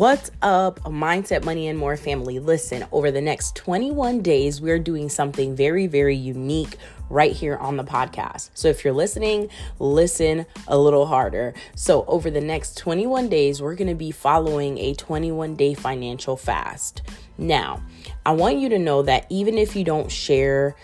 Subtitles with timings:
[0.00, 2.38] What's up, Mindset, Money, and More family?
[2.38, 6.78] Listen, over the next 21 days, we're doing something very, very unique
[7.10, 8.48] right here on the podcast.
[8.54, 11.52] So if you're listening, listen a little harder.
[11.74, 16.34] So over the next 21 days, we're going to be following a 21 day financial
[16.34, 17.02] fast.
[17.36, 17.82] Now,
[18.24, 20.76] I want you to know that even if you don't share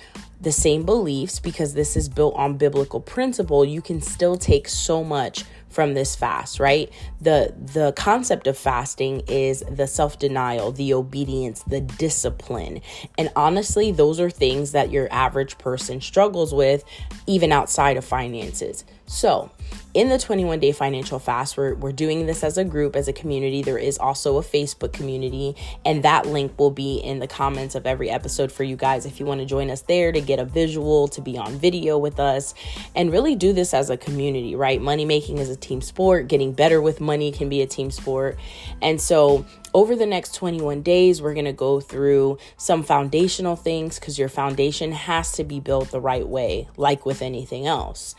[0.42, 5.02] the same beliefs because this is built on biblical principle, you can still take so
[5.02, 5.44] much
[5.76, 6.90] from this fast, right?
[7.20, 12.80] The the concept of fasting is the self-denial, the obedience, the discipline.
[13.18, 16.82] And honestly, those are things that your average person struggles with
[17.26, 18.86] even outside of finances.
[19.04, 19.50] So,
[19.96, 23.14] in the 21 day financial fast, we're, we're doing this as a group, as a
[23.14, 23.62] community.
[23.62, 27.86] There is also a Facebook community, and that link will be in the comments of
[27.86, 30.44] every episode for you guys if you want to join us there to get a
[30.44, 32.52] visual, to be on video with us,
[32.94, 34.82] and really do this as a community, right?
[34.82, 38.36] Money making is a team sport, getting better with money can be a team sport.
[38.82, 43.98] And so, over the next 21 days, we're going to go through some foundational things
[43.98, 48.14] because your foundation has to be built the right way, like with anything else.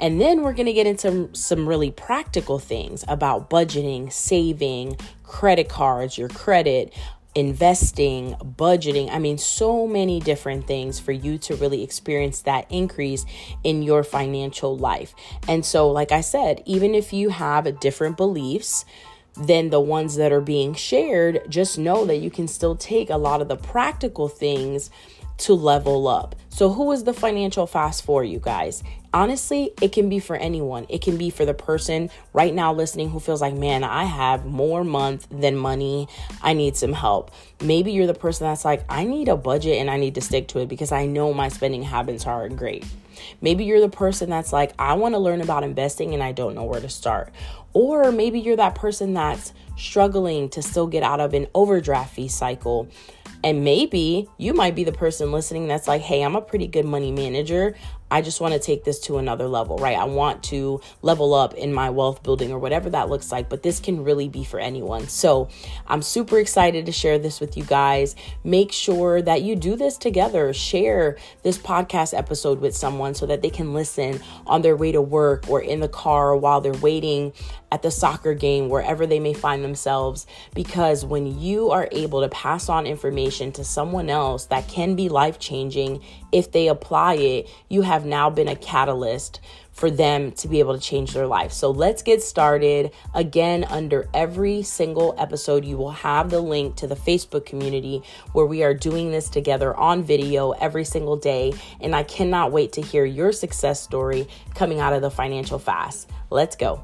[0.00, 4.96] And then we're going to get into some some really practical things about budgeting, saving,
[5.22, 6.92] credit cards, your credit,
[7.34, 9.10] investing, budgeting.
[9.10, 13.24] I mean, so many different things for you to really experience that increase
[13.64, 15.14] in your financial life.
[15.48, 18.84] And so, like I said, even if you have different beliefs,
[19.34, 23.16] than the ones that are being shared, just know that you can still take a
[23.16, 24.90] lot of the practical things
[25.42, 26.34] to level up.
[26.48, 28.82] So, who is the financial fast for you guys?
[29.14, 30.86] Honestly, it can be for anyone.
[30.88, 34.46] It can be for the person right now listening who feels like, man, I have
[34.46, 36.08] more month than money.
[36.42, 37.30] I need some help.
[37.60, 40.48] Maybe you're the person that's like, I need a budget and I need to stick
[40.48, 42.84] to it because I know my spending habits aren't great.
[43.40, 46.54] Maybe you're the person that's like, I want to learn about investing and I don't
[46.54, 47.32] know where to start.
[47.72, 52.28] Or maybe you're that person that's struggling to still get out of an overdraft fee
[52.28, 52.88] cycle.
[53.44, 56.84] And maybe you might be the person listening that's like, hey, I'm a pretty good
[56.84, 57.74] money manager.
[58.12, 59.96] I just want to take this to another level, right?
[59.96, 63.62] I want to level up in my wealth building or whatever that looks like, but
[63.62, 65.08] this can really be for anyone.
[65.08, 65.48] So
[65.86, 68.14] I'm super excited to share this with you guys.
[68.44, 70.52] Make sure that you do this together.
[70.52, 75.00] Share this podcast episode with someone so that they can listen on their way to
[75.00, 77.32] work or in the car while they're waiting
[77.70, 80.26] at the soccer game, wherever they may find themselves.
[80.54, 85.08] Because when you are able to pass on information to someone else that can be
[85.08, 86.02] life changing
[86.32, 89.40] if they apply it, you have now been a catalyst
[89.72, 91.52] for them to be able to change their life.
[91.52, 92.90] So let's get started.
[93.14, 98.46] Again, under every single episode, you will have the link to the Facebook community where
[98.46, 101.54] we are doing this together on video every single day.
[101.80, 106.10] And I cannot wait to hear your success story coming out of the financial fast.
[106.30, 106.82] Let's go.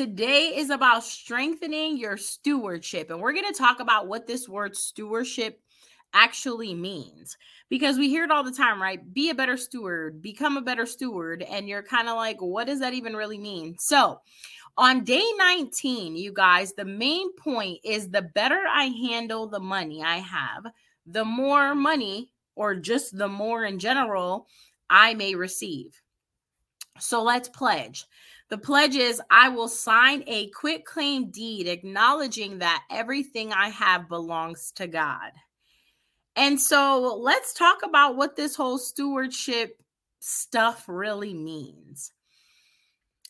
[0.00, 3.10] Today is about strengthening your stewardship.
[3.10, 5.60] And we're going to talk about what this word stewardship
[6.14, 7.36] actually means
[7.68, 9.12] because we hear it all the time, right?
[9.12, 11.42] Be a better steward, become a better steward.
[11.42, 13.76] And you're kind of like, what does that even really mean?
[13.78, 14.22] So,
[14.78, 20.02] on day 19, you guys, the main point is the better I handle the money
[20.02, 20.64] I have,
[21.04, 24.46] the more money, or just the more in general,
[24.88, 26.00] I may receive.
[26.98, 28.06] So let's pledge.
[28.50, 34.08] The pledge is I will sign a quit claim deed acknowledging that everything I have
[34.08, 35.30] belongs to God.
[36.34, 39.80] And so let's talk about what this whole stewardship
[40.18, 42.12] stuff really means.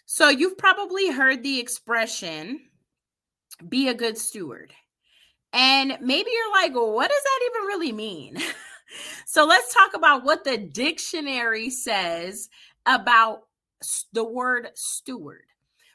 [0.06, 2.62] So you've probably heard the expression
[3.68, 4.72] be a good steward.
[5.52, 8.38] And maybe you're like, what does that even really mean?
[9.26, 12.48] so let's talk about what the dictionary says
[12.86, 13.42] about
[14.12, 15.44] the word steward.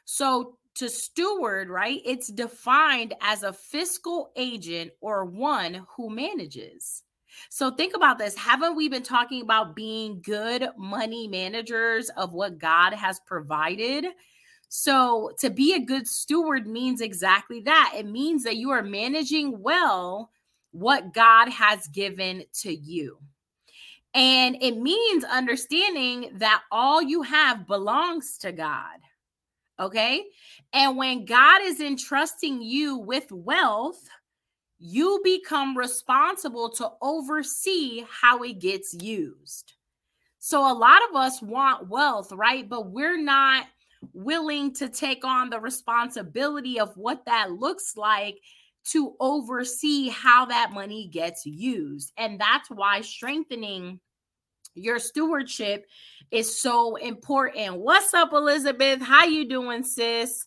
[0.04, 7.02] So to steward, right, it's defined as a fiscal agent or one who manages.
[7.50, 8.36] So think about this.
[8.36, 14.06] Haven't we been talking about being good money managers of what God has provided?
[14.68, 17.94] So to be a good steward means exactly that.
[17.96, 20.30] It means that you are managing well
[20.72, 23.18] what God has given to you.
[24.16, 28.98] And it means understanding that all you have belongs to God.
[29.78, 30.24] Okay.
[30.72, 34.08] And when God is entrusting you with wealth,
[34.78, 39.74] you become responsible to oversee how it gets used.
[40.38, 42.66] So, a lot of us want wealth, right?
[42.66, 43.66] But we're not
[44.14, 48.38] willing to take on the responsibility of what that looks like
[48.92, 52.12] to oversee how that money gets used.
[52.16, 54.00] And that's why strengthening
[54.76, 55.86] your stewardship
[56.30, 57.78] is so important.
[57.78, 59.00] What's up, Elizabeth?
[59.00, 60.46] How you doing, sis?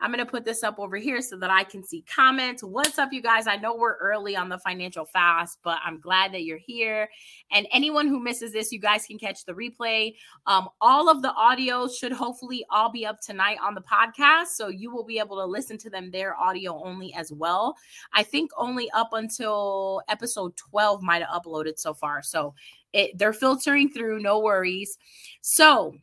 [0.00, 2.62] I'm going to put this up over here so that I can see comments.
[2.62, 3.46] What's up, you guys?
[3.46, 7.08] I know we're early on the financial fast, but I'm glad that you're here.
[7.52, 10.14] And anyone who misses this, you guys can catch the replay.
[10.46, 14.48] Um, all of the audio should hopefully all be up tonight on the podcast.
[14.54, 17.76] So you will be able to listen to them there, audio only as well.
[18.14, 22.22] I think only up until episode 12 might have uploaded so far.
[22.22, 22.54] So
[22.92, 24.96] it, they're filtering through, no worries.
[25.40, 25.94] So,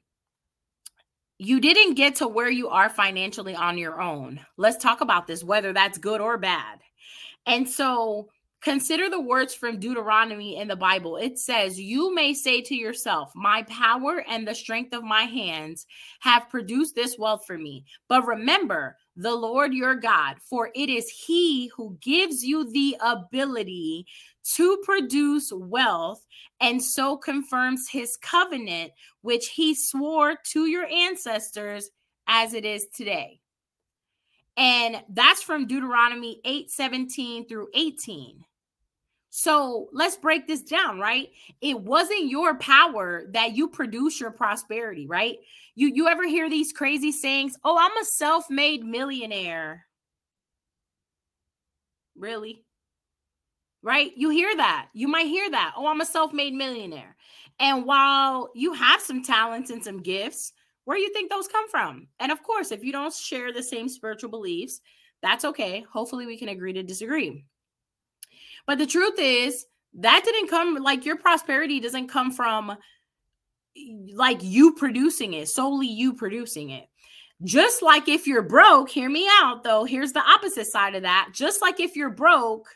[1.40, 4.40] you didn't get to where you are financially on your own.
[4.58, 6.80] Let's talk about this, whether that's good or bad.
[7.46, 8.30] And so
[8.62, 11.18] consider the words from Deuteronomy in the Bible.
[11.18, 15.86] It says, You may say to yourself, My power and the strength of my hands
[16.22, 17.86] have produced this wealth for me.
[18.10, 24.08] But remember, the Lord your God, for it is He who gives you the ability
[24.56, 26.26] to produce wealth
[26.60, 28.92] and so confirms his covenant,
[29.22, 31.90] which he swore to your ancestors
[32.28, 33.40] as it is today.
[34.56, 38.44] And that's from Deuteronomy 8 17 through 18.
[39.30, 41.30] So let's break this down, right?
[41.62, 45.38] It wasn't your power that you produce your prosperity, right?
[45.76, 49.86] You you ever hear these crazy sayings, "Oh, I'm a self-made millionaire."
[52.16, 52.64] Really?
[53.82, 54.12] Right?
[54.16, 54.88] You hear that.
[54.94, 55.74] You might hear that.
[55.78, 57.16] Oh, I'm a self made millionaire.
[57.60, 60.54] And while you have some talents and some gifts,
[60.86, 62.08] where do you think those come from?
[62.20, 64.80] And of course, if you don't share the same spiritual beliefs,
[65.22, 65.84] that's okay.
[65.92, 67.44] Hopefully, we can agree to disagree.
[68.66, 69.66] But the truth is,
[69.96, 72.78] that didn't come like your prosperity doesn't come from
[74.14, 76.88] like you producing it, solely you producing it.
[77.44, 79.84] Just like if you're broke, hear me out though.
[79.86, 81.30] Here's the opposite side of that.
[81.34, 82.68] Just like if you're broke,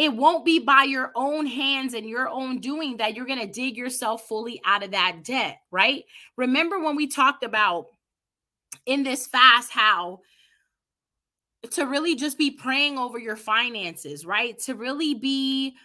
[0.00, 3.46] it won't be by your own hands and your own doing that you're going to
[3.46, 6.04] dig yourself fully out of that debt, right?
[6.36, 7.88] Remember when we talked about
[8.86, 10.20] in this fast how
[11.72, 14.58] to really just be praying over your finances, right?
[14.60, 15.76] To really be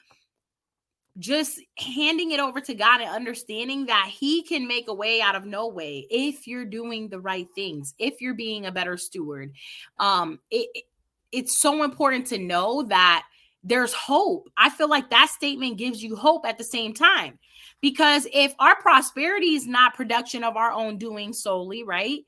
[1.17, 5.35] just handing it over to God and understanding that He can make a way out
[5.35, 9.51] of no way if you're doing the right things, if you're being a better steward.
[9.99, 10.85] Um, it,
[11.33, 13.25] it's so important to know that
[13.65, 14.47] there's hope.
[14.55, 17.39] I feel like that statement gives you hope at the same time.
[17.81, 22.19] Because if our prosperity is not production of our own doing solely, right?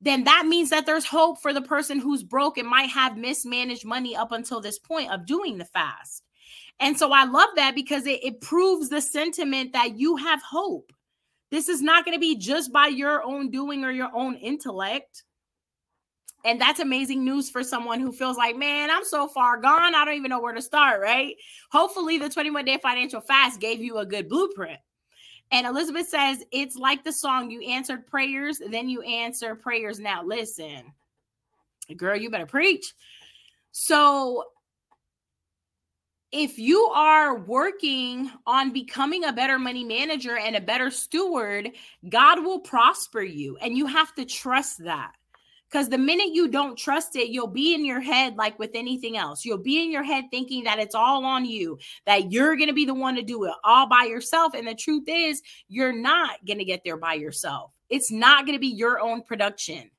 [0.00, 3.84] Then that means that there's hope for the person who's broke and might have mismanaged
[3.84, 6.24] money up until this point of doing the fast.
[6.80, 10.92] And so I love that because it, it proves the sentiment that you have hope.
[11.50, 15.24] This is not going to be just by your own doing or your own intellect
[16.44, 19.94] and that's amazing news for someone who feels like, man, I'm so far gone.
[19.94, 21.36] I don't even know where to start, right?
[21.70, 24.80] Hopefully, the 21 day financial fast gave you a good blueprint.
[25.52, 29.98] And Elizabeth says, it's like the song you answered prayers, then you answer prayers.
[29.98, 30.92] Now, listen,
[31.96, 32.94] girl, you better preach.
[33.72, 34.44] So,
[36.32, 41.72] if you are working on becoming a better money manager and a better steward,
[42.08, 43.56] God will prosper you.
[43.56, 45.12] And you have to trust that.
[45.70, 49.16] Because the minute you don't trust it, you'll be in your head like with anything
[49.16, 49.44] else.
[49.44, 52.74] You'll be in your head thinking that it's all on you, that you're going to
[52.74, 54.54] be the one to do it all by yourself.
[54.54, 57.72] And the truth is, you're not going to get there by yourself.
[57.88, 59.90] It's not going to be your own production.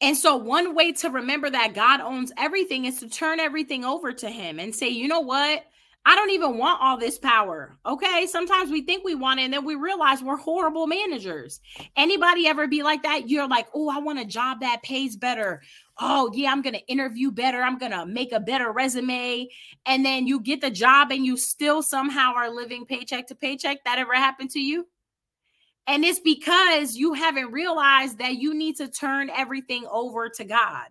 [0.00, 4.12] And so, one way to remember that God owns everything is to turn everything over
[4.12, 5.64] to Him and say, you know what?
[6.04, 7.76] I don't even want all this power.
[7.84, 8.26] Okay.
[8.26, 11.60] Sometimes we think we want it and then we realize we're horrible managers.
[11.96, 13.28] Anybody ever be like that?
[13.28, 15.60] You're like, oh, I want a job that pays better.
[15.98, 17.60] Oh, yeah, I'm going to interview better.
[17.60, 19.48] I'm going to make a better resume.
[19.84, 23.84] And then you get the job and you still somehow are living paycheck to paycheck.
[23.84, 24.86] That ever happened to you?
[25.86, 30.86] And it's because you haven't realized that you need to turn everything over to God.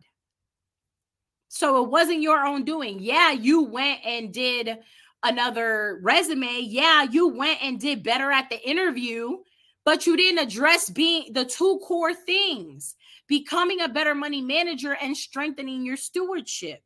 [1.50, 3.00] So it wasn't your own doing.
[3.00, 4.77] Yeah, you went and did
[5.24, 6.60] another resume.
[6.62, 9.38] Yeah, you went and did better at the interview,
[9.86, 12.96] but you didn't address being the two core things
[13.27, 16.82] becoming a better money manager and strengthening your stewardship.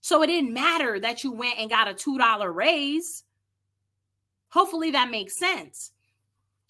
[0.00, 3.24] So it didn't matter that you went and got a $2 raise.
[4.48, 5.92] Hopefully that makes sense.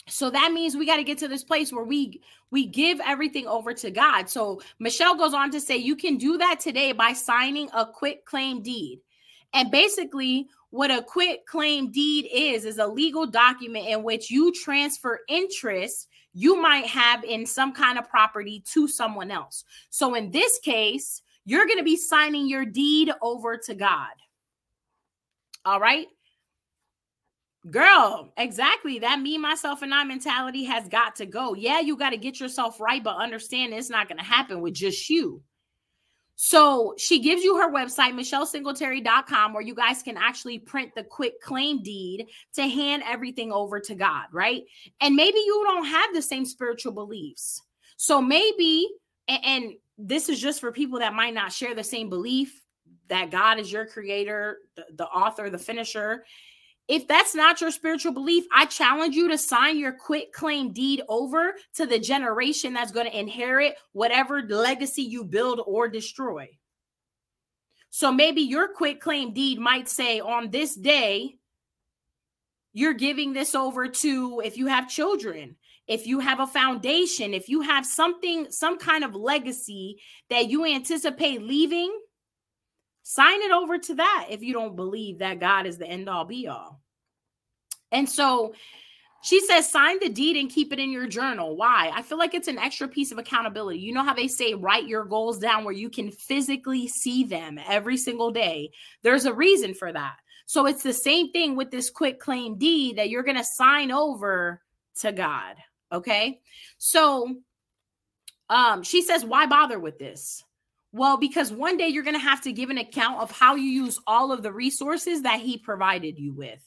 [0.09, 3.47] So that means we got to get to this place where we we give everything
[3.47, 4.29] over to God.
[4.29, 8.25] So Michelle goes on to say you can do that today by signing a quit
[8.25, 9.01] claim deed.
[9.53, 14.53] And basically, what a quit claim deed is, is a legal document in which you
[14.53, 19.65] transfer interest you might have in some kind of property to someone else.
[19.91, 24.13] So in this case, you're going to be signing your deed over to God.
[25.65, 26.07] All right.
[27.71, 29.01] Girl, exactly.
[29.01, 31.55] That me, myself, and I mentality has got to go.
[31.55, 34.75] Yeah, you got to get yourself right, but understand it's not going to happen with
[34.75, 35.43] just you.
[36.41, 41.41] So she gives you her website, michellesingletary.com, where you guys can actually print the quit
[41.43, 44.63] claim deed to hand everything over to God, right?
[45.01, 47.61] And maybe you don't have the same spiritual beliefs.
[47.97, 48.87] So maybe,
[49.27, 52.63] and, and this is just for people that might not share the same belief
[53.09, 56.25] that God is your creator, the, the author, the finisher.
[56.89, 61.03] If that's not your spiritual belief, I challenge you to sign your quit claim deed
[61.07, 66.49] over to the generation that's going to inherit whatever legacy you build or destroy.
[67.91, 71.35] So maybe your quit claim deed might say on this day,
[72.73, 77.49] you're giving this over to if you have children, if you have a foundation, if
[77.49, 81.93] you have something, some kind of legacy that you anticipate leaving,
[83.11, 86.27] sign it over to that if you don't believe that God is the end all
[86.27, 86.83] be all.
[87.91, 88.53] And so
[89.23, 91.57] she says, sign the deed and keep it in your journal.
[91.57, 91.91] Why?
[91.95, 93.79] I feel like it's an extra piece of accountability.
[93.79, 97.59] You know how they say, write your goals down where you can physically see them
[97.67, 98.73] every single day?
[99.03, 100.17] There's a reason for that.
[100.45, 103.91] So it's the same thing with this quit claim deed that you're going to sign
[103.91, 104.61] over
[105.01, 105.57] to God.
[105.91, 106.41] Okay.
[106.77, 107.37] So
[108.51, 110.45] um, she says, why bother with this?
[110.99, 113.71] Well, because one day you're going to have to give an account of how you
[113.71, 116.61] use all of the resources that he provided you with.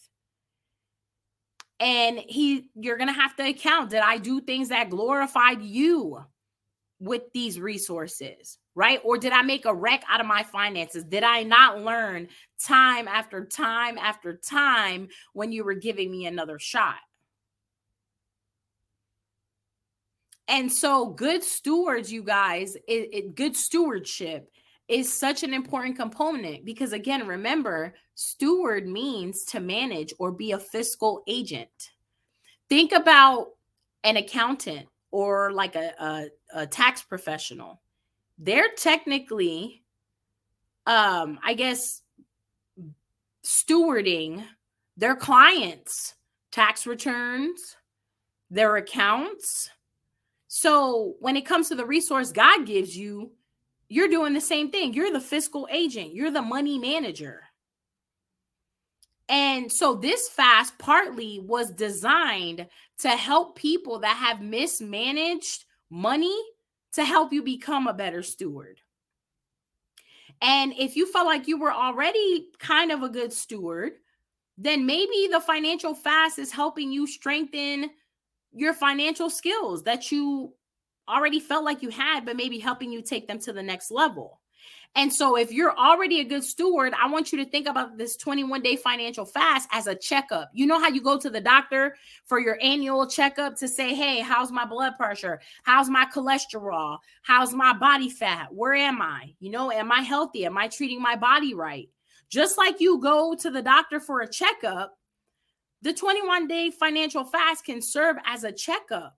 [1.81, 6.23] And he you're going to have to account did I do things that glorified you
[7.01, 9.01] with these resources, right?
[9.03, 11.03] Or did I make a wreck out of my finances?
[11.03, 12.29] Did I not learn
[12.65, 16.95] time after time after time when you were giving me another shot?
[20.51, 24.51] And so, good stewards, you guys, it, it, good stewardship
[24.89, 30.59] is such an important component because, again, remember, steward means to manage or be a
[30.59, 31.91] fiscal agent.
[32.67, 33.51] Think about
[34.03, 37.79] an accountant or like a, a, a tax professional.
[38.37, 39.83] They're technically,
[40.85, 42.01] um, I guess,
[43.41, 44.43] stewarding
[44.97, 46.15] their clients'
[46.51, 47.77] tax returns,
[48.49, 49.69] their accounts
[50.53, 53.31] so when it comes to the resource God gives you,
[53.87, 54.93] you're doing the same thing.
[54.93, 57.43] You're the fiscal agent, you're the money manager.
[59.29, 62.67] And so this fast partly was designed
[62.97, 66.37] to help people that have mismanaged money
[66.95, 68.81] to help you become a better steward.
[70.41, 73.93] And if you felt like you were already kind of a good steward,
[74.57, 77.89] then maybe the financial fast is helping you strengthen
[78.53, 80.53] your financial skills that you
[81.07, 84.39] already felt like you had, but maybe helping you take them to the next level.
[84.93, 88.17] And so, if you're already a good steward, I want you to think about this
[88.17, 90.49] 21 day financial fast as a checkup.
[90.53, 94.19] You know how you go to the doctor for your annual checkup to say, Hey,
[94.19, 95.39] how's my blood pressure?
[95.63, 96.97] How's my cholesterol?
[97.21, 98.53] How's my body fat?
[98.53, 99.33] Where am I?
[99.39, 100.45] You know, am I healthy?
[100.45, 101.89] Am I treating my body right?
[102.29, 104.97] Just like you go to the doctor for a checkup,
[105.81, 109.17] the 21 day financial fast can serve as a checkup,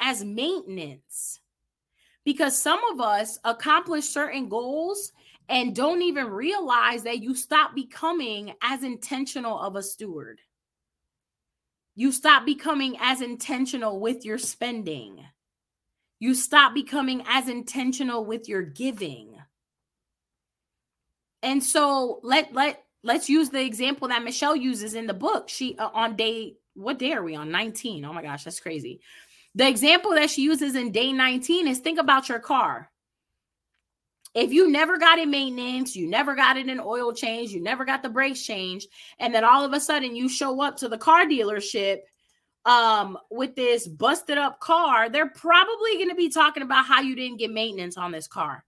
[0.00, 1.40] as maintenance,
[2.24, 5.12] because some of us accomplish certain goals
[5.48, 10.40] and don't even realize that you stop becoming as intentional of a steward.
[11.94, 15.24] You stop becoming as intentional with your spending.
[16.18, 19.36] You stop becoming as intentional with your giving.
[21.42, 25.48] And so let let let's use the example that Michelle uses in the book.
[25.48, 27.50] She uh, on day what day are we on?
[27.50, 28.04] 19.
[28.04, 29.00] Oh my gosh, that's crazy.
[29.54, 32.90] The example that she uses in day 19 is think about your car.
[34.34, 37.86] If you never got it maintenance, you never got it an oil change, you never
[37.86, 38.88] got the brakes changed,
[39.18, 42.00] and then all of a sudden you show up to the car dealership
[42.66, 47.16] um with this busted up car, they're probably going to be talking about how you
[47.16, 48.64] didn't get maintenance on this car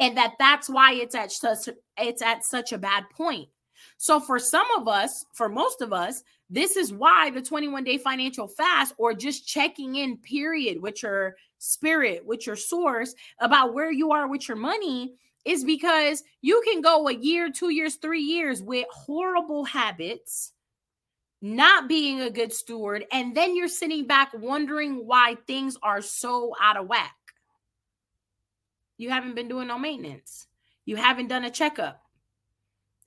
[0.00, 1.68] and that that's why it's at such
[1.98, 3.48] it's at such a bad point
[3.98, 7.96] so, for some of us, for most of us, this is why the 21 day
[7.98, 13.92] financial fast or just checking in, period, with your spirit, with your source about where
[13.92, 18.22] you are with your money is because you can go a year, two years, three
[18.22, 20.52] years with horrible habits,
[21.40, 26.52] not being a good steward, and then you're sitting back wondering why things are so
[26.60, 27.14] out of whack.
[28.98, 30.46] You haven't been doing no maintenance,
[30.84, 32.02] you haven't done a checkup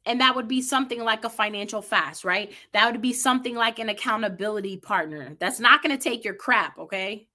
[0.05, 2.51] and that would be something like a financial fast, right?
[2.73, 6.77] That would be something like an accountability partner that's not going to take your crap,
[6.77, 7.27] okay?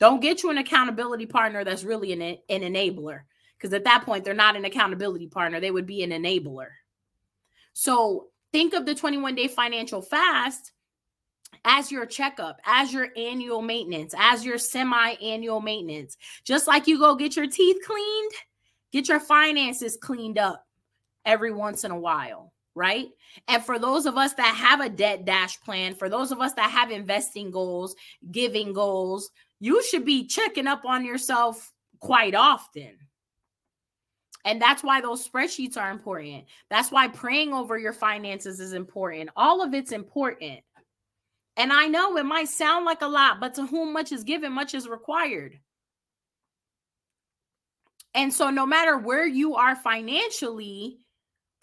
[0.00, 3.20] Don't get you an accountability partner that's really an, an enabler
[3.56, 6.68] because at that point, they're not an accountability partner, they would be an enabler.
[7.72, 10.72] So think of the 21 day financial fast
[11.64, 16.16] as your checkup, as your annual maintenance, as your semi annual maintenance.
[16.44, 18.32] Just like you go get your teeth cleaned,
[18.92, 20.66] get your finances cleaned up
[21.24, 23.08] every once in a while, right?
[23.48, 26.52] And for those of us that have a debt dash plan, for those of us
[26.54, 27.94] that have investing goals,
[28.30, 32.98] giving goals, you should be checking up on yourself quite often.
[34.44, 36.44] And that's why those spreadsheets are important.
[36.68, 39.30] That's why praying over your finances is important.
[39.36, 40.60] All of it's important.
[41.56, 44.52] And I know it might sound like a lot, but to whom much is given,
[44.52, 45.58] much is required.
[48.12, 50.98] And so, no matter where you are financially,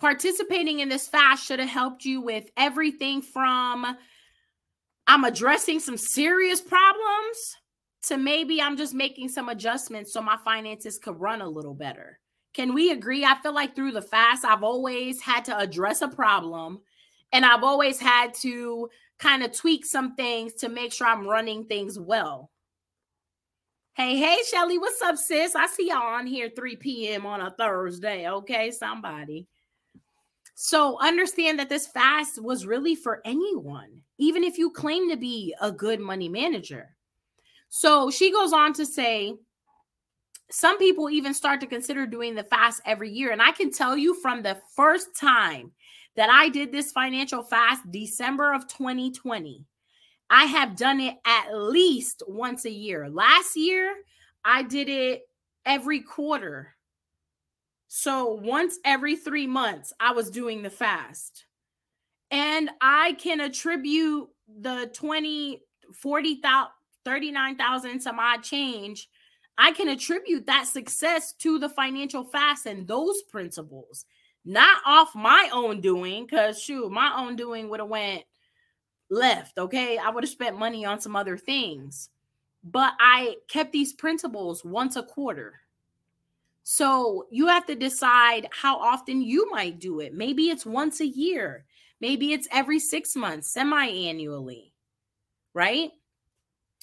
[0.02, 3.96] participating in this fast should have helped you with everything from
[5.06, 7.58] I'm addressing some serious problems
[8.08, 12.20] to maybe I'm just making some adjustments so my finances could run a little better.
[12.56, 13.24] Can we agree?
[13.24, 16.80] I feel like through the fast, I've always had to address a problem
[17.32, 18.90] and I've always had to
[19.20, 22.50] kind of tweak some things to make sure I'm running things well.
[23.94, 25.56] Hey, hey, Shelly, what's up, sis?
[25.56, 27.28] I see y'all on here 3 p.m.
[27.28, 28.28] on a Thursday.
[28.28, 29.48] Okay, somebody.
[30.64, 35.56] So understand that this fast was really for anyone, even if you claim to be
[35.60, 36.96] a good money manager.
[37.70, 39.34] So she goes on to say,
[40.52, 43.32] some people even start to consider doing the fast every year.
[43.32, 45.72] And I can tell you from the first time
[46.16, 49.66] that I did this financial fast, December of 2020.
[50.30, 53.10] I have done it at least once a year.
[53.10, 53.96] Last year,
[54.46, 55.24] I did it
[55.66, 56.76] every quarter.
[57.94, 61.44] So once every three months, I was doing the fast.
[62.32, 65.62] And I can attribute the 20,
[65.94, 66.72] 40,000,
[67.04, 69.10] 39,000 some odd change.
[69.58, 74.06] I can attribute that success to the financial fast and those principles
[74.46, 78.24] not off my own doing, because shoot, my own doing would have went
[79.10, 79.58] left.
[79.58, 79.98] Okay.
[79.98, 82.08] I would have spent money on some other things.
[82.64, 85.56] But I kept these principles once a quarter.
[86.64, 90.14] So you have to decide how often you might do it.
[90.14, 91.66] Maybe it's once a year.
[92.00, 94.74] Maybe it's every six months, semi annually.
[95.54, 95.92] Right.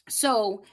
[0.09, 0.65] So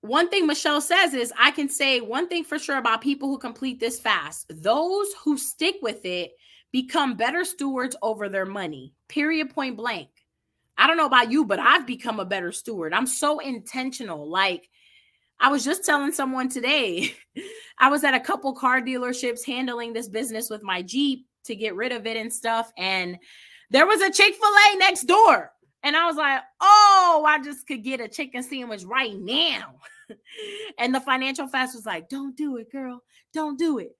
[0.00, 3.38] one thing Michelle says is I can say one thing for sure about people who
[3.38, 6.32] complete this fast those who stick with it
[6.72, 10.08] become better stewards over their money, period, point blank.
[10.76, 12.92] I don't know about you, but I've become a better steward.
[12.92, 14.28] I'm so intentional.
[14.28, 14.68] Like,
[15.40, 17.14] I was just telling someone today,
[17.78, 21.76] I was at a couple car dealerships handling this business with my Jeep to get
[21.76, 22.72] rid of it and stuff.
[22.76, 23.18] And
[23.70, 25.52] there was a Chick fil A next door.
[25.82, 29.76] And I was like, oh, I just could get a chicken sandwich right now.
[30.78, 33.02] and the financial fast was like, don't do it, girl.
[33.32, 33.96] Don't do it.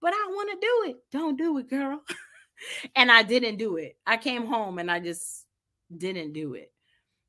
[0.00, 0.96] But I want to do it.
[1.12, 2.02] Don't do it, girl.
[2.96, 3.96] and I didn't do it.
[4.06, 5.46] I came home and I just
[5.96, 6.72] didn't do it.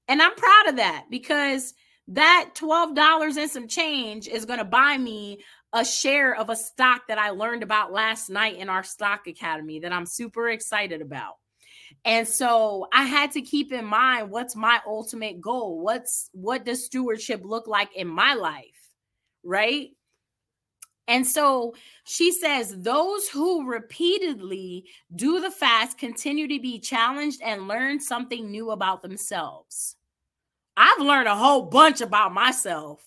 [0.07, 1.73] And I'm proud of that because
[2.09, 5.39] that $12 and some change is going to buy me
[5.73, 9.79] a share of a stock that I learned about last night in our stock academy
[9.79, 11.35] that I'm super excited about.
[12.03, 15.79] And so I had to keep in mind what's my ultimate goal?
[15.79, 18.65] What's what does stewardship look like in my life?
[19.43, 19.89] Right?
[21.07, 27.67] And so she says, those who repeatedly do the fast continue to be challenged and
[27.67, 29.97] learn something new about themselves.
[30.77, 33.03] I've learned a whole bunch about myself.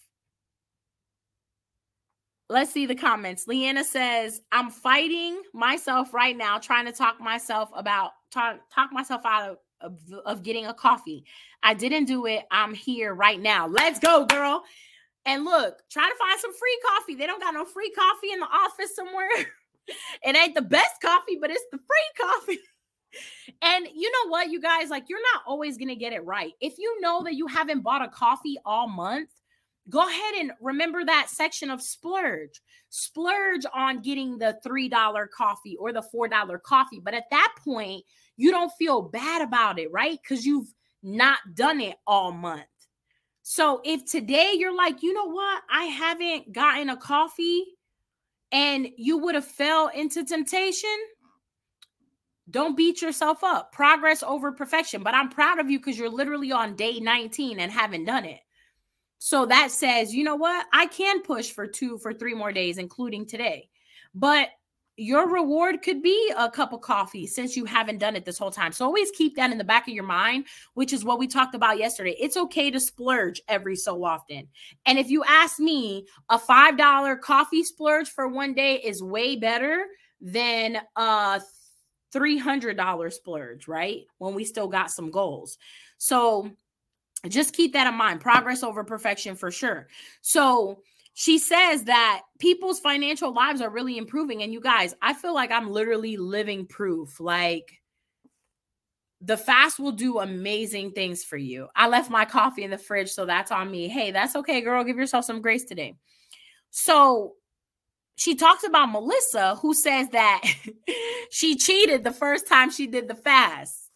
[2.51, 3.47] Let's see the comments.
[3.47, 9.23] Leanna says, I'm fighting myself right now, trying to talk myself about talk, talk myself
[9.25, 11.25] out of, of, of getting a coffee.
[11.63, 12.45] I didn't do it.
[12.51, 13.67] I'm here right now.
[13.67, 14.63] Let's go, girl.
[15.25, 17.15] And look, try to find some free coffee.
[17.15, 19.31] They don't got no free coffee in the office somewhere.
[20.23, 22.59] it ain't the best coffee, but it's the free coffee.
[23.63, 26.53] and you know what, you guys, like you're not always going to get it right.
[26.61, 29.31] If you know that you haven't bought a coffee all month,
[29.89, 32.61] go ahead and remember that section of splurge.
[32.89, 37.01] Splurge on getting the $3 coffee or the $4 coffee.
[37.03, 38.05] But at that point,
[38.37, 40.19] you don't feel bad about it, right?
[40.23, 40.73] Because you've
[41.03, 42.63] not done it all month.
[43.43, 47.65] So if today you're like, you know what, I haven't gotten a coffee
[48.53, 50.97] and you would have fell into temptation,
[52.51, 53.73] don't beat yourself up.
[53.73, 55.03] Progress over perfection.
[55.03, 58.41] But I'm proud of you because you're literally on day 19 and haven't done it.
[59.19, 60.67] So that says, you know what?
[60.73, 63.71] I can push for two, for three more days, including today.
[64.15, 64.49] But
[64.97, 68.51] your reward could be a cup of coffee since you haven't done it this whole
[68.51, 68.71] time.
[68.71, 71.55] So always keep that in the back of your mind, which is what we talked
[71.55, 72.15] about yesterday.
[72.21, 74.47] It's okay to splurge every so often.
[74.87, 79.87] And if you ask me, a $5 coffee splurge for one day is way better
[80.21, 81.41] than a
[82.15, 84.03] $300 splurge, right?
[84.19, 85.59] When we still got some goals.
[85.99, 86.51] So
[87.29, 88.21] just keep that in mind.
[88.21, 89.89] Progress over perfection for sure.
[90.21, 90.83] So
[91.15, 94.43] she says that people's financial lives are really improving.
[94.43, 97.21] And you guys, I feel like I'm literally living proof.
[97.21, 97.81] Like,
[99.21, 101.69] the fast will do amazing things for you.
[101.75, 103.89] I left my coffee in the fridge, so that's on me.
[103.89, 104.85] Hey, that's okay, girl.
[104.85, 105.95] Give yourself some grace today.
[106.71, 107.35] So
[108.17, 110.43] she talks about Melissa, who says that
[111.31, 113.91] she cheated the first time she did the fast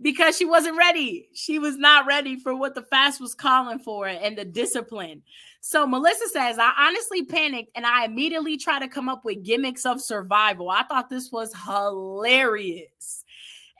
[0.00, 1.28] because she wasn't ready.
[1.34, 5.22] She was not ready for what the fast was calling for and the discipline.
[5.60, 9.84] So Melissa says, I honestly panicked and I immediately tried to come up with gimmicks
[9.84, 10.70] of survival.
[10.70, 13.24] I thought this was hilarious.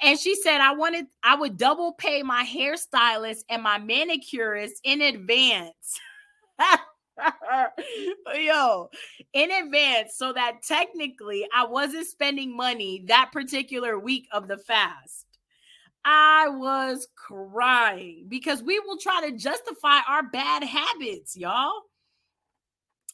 [0.03, 5.03] And she said, I wanted, I would double pay my hairstylist and my manicurist in
[5.03, 6.01] advance.
[8.35, 8.91] Yo,
[9.33, 15.27] in advance, so that technically I wasn't spending money that particular week of the fast.
[16.05, 21.83] I was crying because we will try to justify our bad habits, y'all.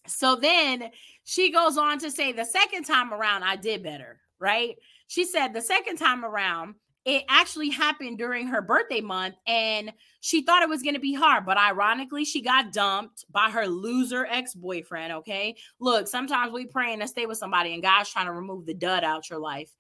[0.07, 0.91] So then
[1.25, 4.77] she goes on to say, the second time around, I did better, right?
[5.07, 10.43] She said the second time around, it actually happened during her birthday month and she
[10.43, 14.27] thought it was going to be hard but ironically she got dumped by her loser
[14.27, 15.57] ex-boyfriend okay?
[15.81, 19.05] Look sometimes we praying to stay with somebody and god's trying to remove the dud
[19.05, 19.71] out your life.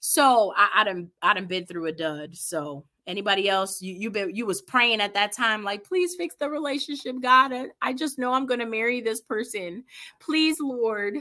[0.00, 3.80] So i i done i done been through a dud so anybody else?
[3.80, 7.52] You you been you was praying at that time like please fix the relationship god
[7.80, 9.84] i just know i'm going to marry this person.
[10.20, 11.16] Please lord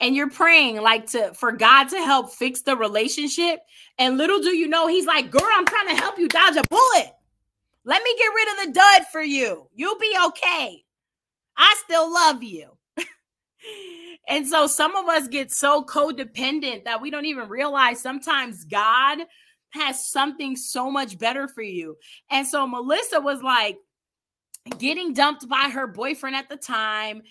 [0.00, 3.60] and you're praying like to for God to help fix the relationship.
[3.98, 6.64] And little do you know, he's like, girl, I'm trying to help you dodge a
[6.68, 7.12] bullet.
[7.84, 9.68] Let me get rid of the dud for you.
[9.74, 10.84] You'll be okay.
[11.56, 12.70] I still love you.
[14.28, 19.18] and so some of us get so codependent that we don't even realize sometimes God
[19.70, 21.96] has something so much better for you.
[22.30, 23.76] And so Melissa was like
[24.78, 27.22] getting dumped by her boyfriend at the time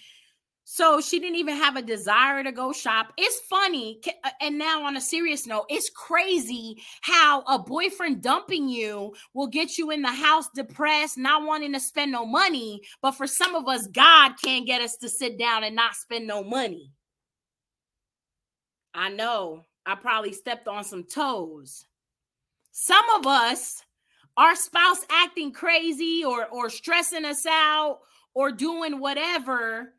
[0.66, 3.14] so she didn't even have a desire to go shop.
[3.18, 4.00] It's funny.
[4.24, 9.48] Uh, and now, on a serious note, it's crazy how a boyfriend dumping you will
[9.48, 12.82] get you in the house depressed, not wanting to spend no money.
[13.02, 16.28] But for some of us, God can't get us to sit down and not spend
[16.28, 16.92] no money.
[18.94, 21.86] I know I probably stepped on some toes.
[22.72, 23.84] Some of us,
[24.38, 28.00] our spouse acting crazy or, or stressing us out
[28.34, 29.94] or doing whatever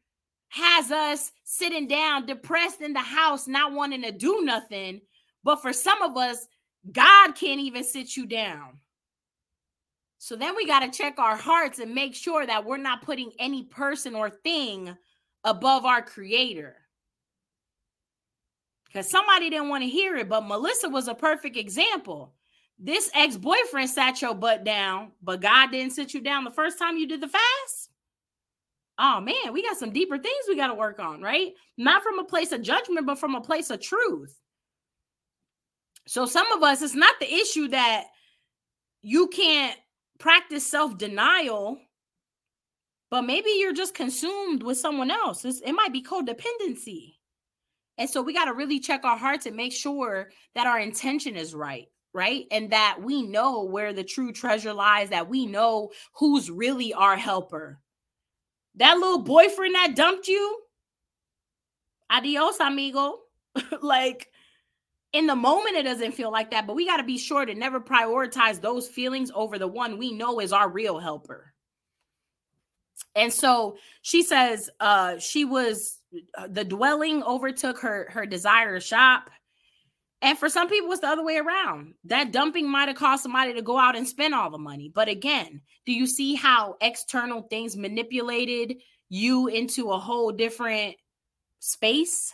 [0.55, 5.01] has us sitting down, depressed in the house, not wanting to do nothing.
[5.43, 6.47] But for some of us,
[6.93, 8.79] God can't even sit you down.
[10.19, 13.33] So then we got to check our hearts and make sure that we're not putting
[13.41, 14.97] any person or thing
[15.43, 16.77] above our creator.
[18.87, 22.33] Because somebody didn't want to hear it, but Melissa was a perfect example.
[22.79, 26.79] This ex boyfriend sat your butt down, but God didn't sit you down the first
[26.79, 27.84] time you did the fast
[28.99, 31.53] oh man, we got some deeper things we got to work on, right?
[31.77, 34.39] Not from a place of judgment, but from a place of truth.
[36.07, 38.05] So some of us, it's not the issue that
[39.03, 39.77] you can't
[40.19, 41.79] practice self denial,
[43.11, 45.45] but maybe you're just consumed with someone else.
[45.45, 47.15] It's, it might be codependency.
[47.97, 51.37] And so we got to really check our hearts and make sure that our intention
[51.37, 52.45] is right, right?
[52.51, 57.17] And that we know where the true treasure lies, that we know who's really our
[57.17, 57.79] helper
[58.77, 60.61] that little boyfriend that dumped you,
[62.11, 63.19] adios, amigo.
[63.83, 64.31] like
[65.13, 67.55] in the moment, it doesn't feel like that, but we got to be sure to
[67.55, 71.53] never prioritize those feelings over the one we know is our real helper.
[73.15, 76.01] And so she says uh she was
[76.37, 79.31] uh, the dwelling overtook her her desire to shop
[80.25, 81.93] and for some people, it's the other way around.
[82.05, 84.91] That dumping might have caused somebody to go out and spend all the money.
[84.93, 88.79] But again, do you see how external things manipulated
[89.11, 90.97] you into a whole different
[91.61, 92.33] space?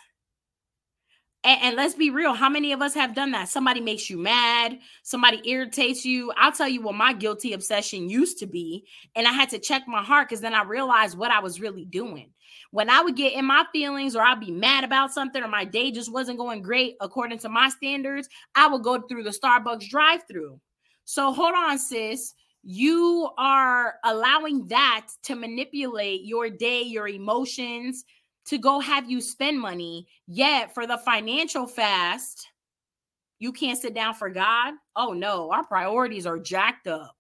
[1.43, 3.49] And, and, let's be real, how many of us have done that?
[3.49, 6.33] Somebody makes you mad, somebody irritates you.
[6.37, 8.85] I'll tell you what my guilty obsession used to be.
[9.17, 11.87] And I had to check my heart because then I realized what I was really
[11.87, 12.31] doing
[12.71, 15.65] when I would get in my feelings or I'd be mad about something or my
[15.65, 19.89] day just wasn't going great according to my standards, I would go through the Starbucks
[19.89, 20.61] drive through.
[21.05, 22.35] So hold on, sis.
[22.63, 28.05] You are allowing that to manipulate your day, your emotions,
[28.47, 30.07] to go have you spend money.
[30.27, 32.47] Yet for the financial fast,
[33.39, 34.75] you can't sit down for God.
[34.95, 37.17] Oh no, our priorities are jacked up.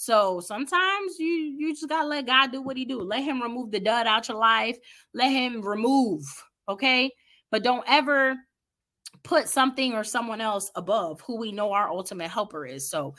[0.00, 3.02] So sometimes you you just gotta let God do what He do.
[3.02, 4.78] Let Him remove the dud out your life.
[5.12, 6.22] Let Him remove.
[6.70, 7.12] Okay,
[7.50, 8.34] but don't ever
[9.24, 12.88] put something or someone else above who we know our ultimate helper is.
[12.88, 13.14] So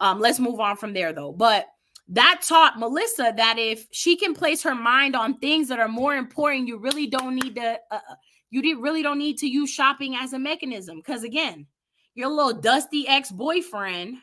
[0.00, 1.32] um, let's move on from there though.
[1.32, 1.64] But
[2.08, 6.14] that taught Melissa that if she can place her mind on things that are more
[6.14, 7.78] important, you really don't need to.
[7.90, 8.14] Uh, uh
[8.50, 11.66] you really don't need to use shopping as a mechanism because again,
[12.14, 14.18] your little dusty ex boyfriend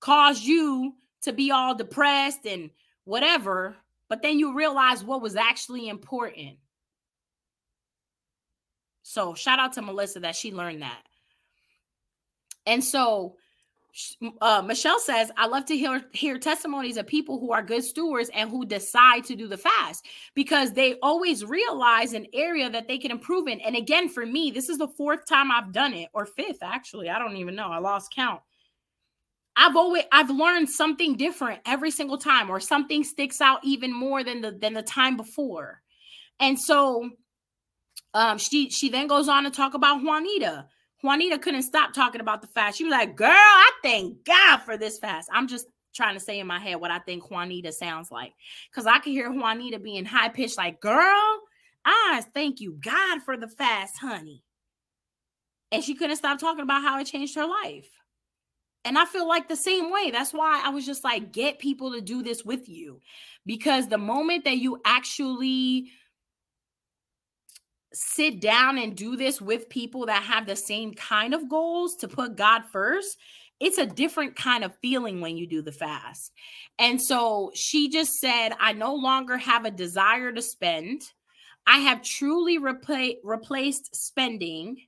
[0.00, 2.70] caused you to be all depressed and
[3.04, 3.76] whatever,
[4.08, 6.56] but then you realize what was actually important.
[9.02, 11.02] So shout out to Melissa that she learned that.
[12.66, 13.36] And so
[14.40, 18.30] uh, Michelle says, I love to hear, hear testimonies of people who are good stewards
[18.32, 22.98] and who decide to do the fast because they always realize an area that they
[22.98, 23.60] can improve in.
[23.60, 27.10] And again, for me, this is the fourth time I've done it, or fifth, actually.
[27.10, 27.68] I don't even know.
[27.68, 28.40] I lost count.
[29.56, 34.24] I've always I've learned something different every single time, or something sticks out even more
[34.24, 35.82] than the than the time before.
[36.38, 37.10] And so
[38.14, 40.66] um, she she then goes on to talk about Juanita.
[41.02, 42.78] Juanita couldn't stop talking about the fast.
[42.78, 46.38] She was like, "Girl, I thank God for this fast." I'm just trying to say
[46.38, 48.32] in my head what I think Juanita sounds like,
[48.70, 51.40] because I can hear Juanita being high pitched, like, "Girl,
[51.84, 54.42] I thank you God for the fast, honey."
[55.72, 57.88] And she couldn't stop talking about how it changed her life.
[58.84, 60.10] And I feel like the same way.
[60.10, 63.00] That's why I was just like, get people to do this with you.
[63.44, 65.90] Because the moment that you actually
[67.92, 72.08] sit down and do this with people that have the same kind of goals to
[72.08, 73.18] put God first,
[73.58, 76.32] it's a different kind of feeling when you do the fast.
[76.78, 81.02] And so she just said, I no longer have a desire to spend.
[81.66, 84.78] I have truly repla- replaced spending.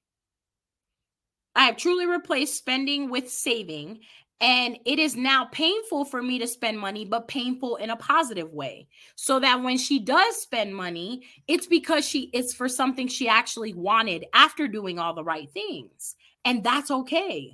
[1.55, 4.01] I have truly replaced spending with saving.
[4.41, 8.53] And it is now painful for me to spend money, but painful in a positive
[8.53, 8.89] way.
[9.15, 13.73] So that when she does spend money, it's because she it's for something she actually
[13.73, 16.17] wanted after doing all the right things.
[16.45, 17.53] And that's okay.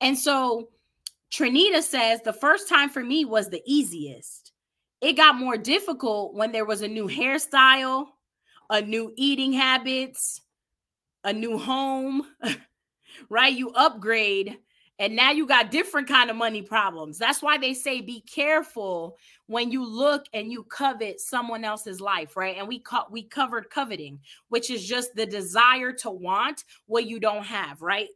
[0.00, 0.70] And so
[1.32, 4.52] Trinita says the first time for me was the easiest.
[5.00, 8.06] It got more difficult when there was a new hairstyle,
[8.68, 10.40] a new eating habits,
[11.22, 12.26] a new home,
[13.28, 13.52] right?
[13.52, 14.58] You upgrade
[14.98, 17.18] and now you got different kind of money problems.
[17.18, 22.36] That's why they say be careful when you look and you covet someone else's life
[22.36, 22.56] right?
[22.56, 27.18] And we co- we covered coveting which is just the desire to want what you
[27.18, 28.08] don't have right?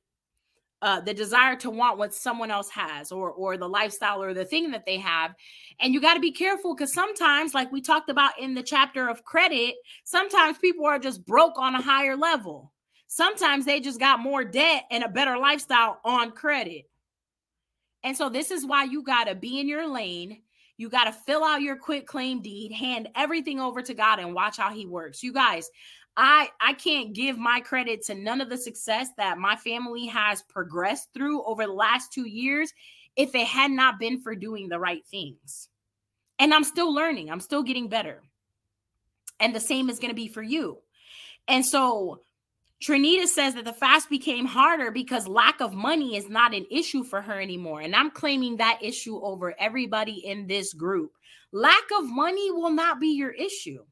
[0.83, 4.45] Uh, the desire to want what someone else has or or the lifestyle or the
[4.45, 5.35] thing that they have.
[5.81, 9.09] And you got to be careful because sometimes like we talked about in the chapter
[9.09, 12.73] of credit sometimes people are just broke on a higher level
[13.09, 16.89] Sometimes they just got more debt and a better lifestyle on credit.
[18.03, 20.43] And so this is why you got to be in your lane.
[20.77, 24.35] You got to fill out your quit claim deed, hand everything over to God and
[24.35, 25.23] watch how he works.
[25.23, 25.71] You guys,
[26.17, 30.43] I I can't give my credit to none of the success that my family has
[30.43, 32.73] progressed through over the last 2 years
[33.17, 35.69] if it had not been for doing the right things.
[36.39, 37.31] And I'm still learning.
[37.31, 38.23] I'm still getting better.
[39.41, 40.79] And the same is going to be for you.
[41.49, 42.21] And so
[42.83, 47.03] Trinita says that the fast became harder because lack of money is not an issue
[47.03, 47.81] for her anymore.
[47.81, 51.13] And I'm claiming that issue over everybody in this group.
[51.53, 53.83] Lack of money will not be your issue.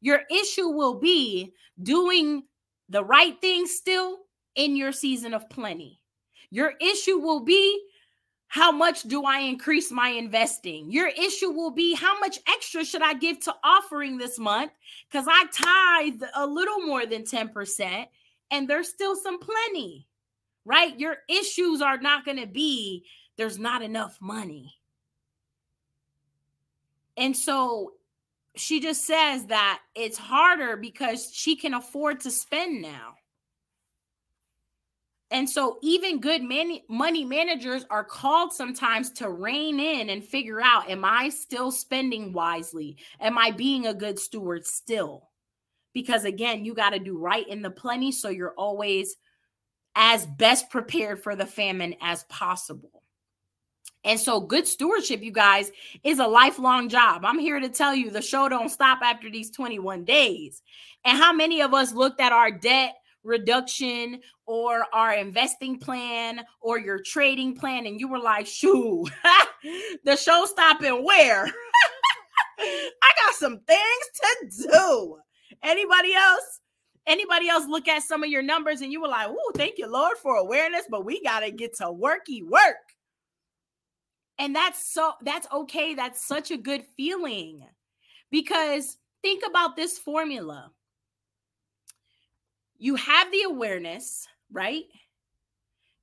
[0.00, 2.44] Your issue will be doing
[2.88, 4.18] the right thing still
[4.54, 6.00] in your season of plenty.
[6.50, 7.82] Your issue will be
[8.52, 10.92] how much do I increase my investing?
[10.92, 14.72] Your issue will be how much extra should I give to offering this month?
[15.10, 18.06] Because I tithe a little more than 10%,
[18.50, 20.06] and there's still some plenty,
[20.66, 21.00] right?
[21.00, 23.06] Your issues are not going to be
[23.38, 24.74] there's not enough money.
[27.16, 27.92] And so
[28.54, 33.14] she just says that it's harder because she can afford to spend now.
[35.32, 40.90] And so, even good money, managers are called sometimes to rein in and figure out
[40.90, 42.98] Am I still spending wisely?
[43.18, 45.30] Am I being a good steward still?
[45.94, 49.16] Because again, you got to do right in the plenty so you're always
[49.94, 53.02] as best prepared for the famine as possible.
[54.04, 55.70] And so good stewardship, you guys,
[56.04, 57.24] is a lifelong job.
[57.24, 60.62] I'm here to tell you the show don't stop after these 21 days.
[61.04, 66.78] And how many of us looked at our debt reduction or our investing plan or
[66.78, 69.06] your trading plan and you were like, shoo,
[70.04, 71.46] the show stopping where?
[72.58, 75.16] I got some things to do.
[75.62, 76.60] Anybody else?
[77.06, 79.88] Anybody else look at some of your numbers and you were like, oh, thank you,
[79.88, 82.76] Lord, for awareness, but we got to get to worky work.
[84.38, 85.94] And that's so, that's okay.
[85.94, 87.66] That's such a good feeling
[88.30, 90.70] because think about this formula
[92.82, 94.82] you have the awareness, right?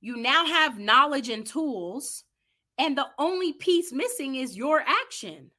[0.00, 2.24] You now have knowledge and tools,
[2.78, 5.50] and the only piece missing is your action.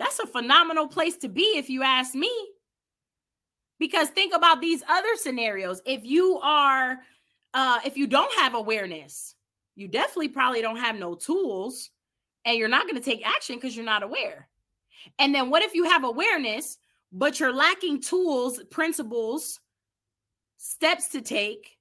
[0.00, 2.28] That's a phenomenal place to be, if you ask me.
[3.78, 5.80] Because think about these other scenarios.
[5.86, 6.98] If you are,
[7.54, 9.36] uh, if you don't have awareness,
[9.76, 11.90] you definitely probably don't have no tools,
[12.44, 14.48] and you're not going to take action because you're not aware.
[15.20, 16.78] And then what if you have awareness,
[17.12, 19.60] but you're lacking tools, principles,
[20.62, 21.76] steps to take,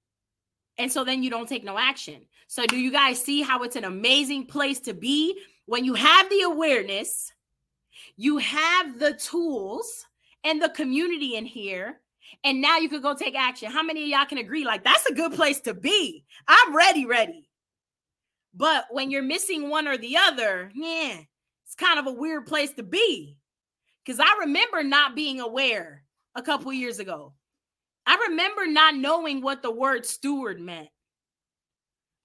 [0.80, 2.26] and so then you don't take no action.
[2.48, 6.30] So, do you guys see how it's an amazing place to be when you have
[6.30, 7.32] the awareness,
[8.18, 10.06] you have the tools
[10.44, 12.00] and the community in here,
[12.44, 13.72] and now you could go take action?
[13.72, 14.66] How many of y'all can agree?
[14.66, 16.26] Like, that's a good place to be.
[16.48, 17.48] I'm ready, ready.
[18.54, 21.20] But when you're missing one or the other, yeah,
[21.66, 23.38] it's kind of a weird place to be.
[24.04, 27.34] Because I remember not being aware a couple years ago.
[28.06, 30.90] I remember not knowing what the word steward meant.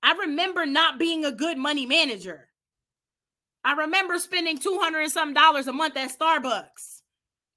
[0.03, 2.49] I remember not being a good money manager.
[3.65, 7.03] I remember spending 200 and some dollars a month at Starbucks.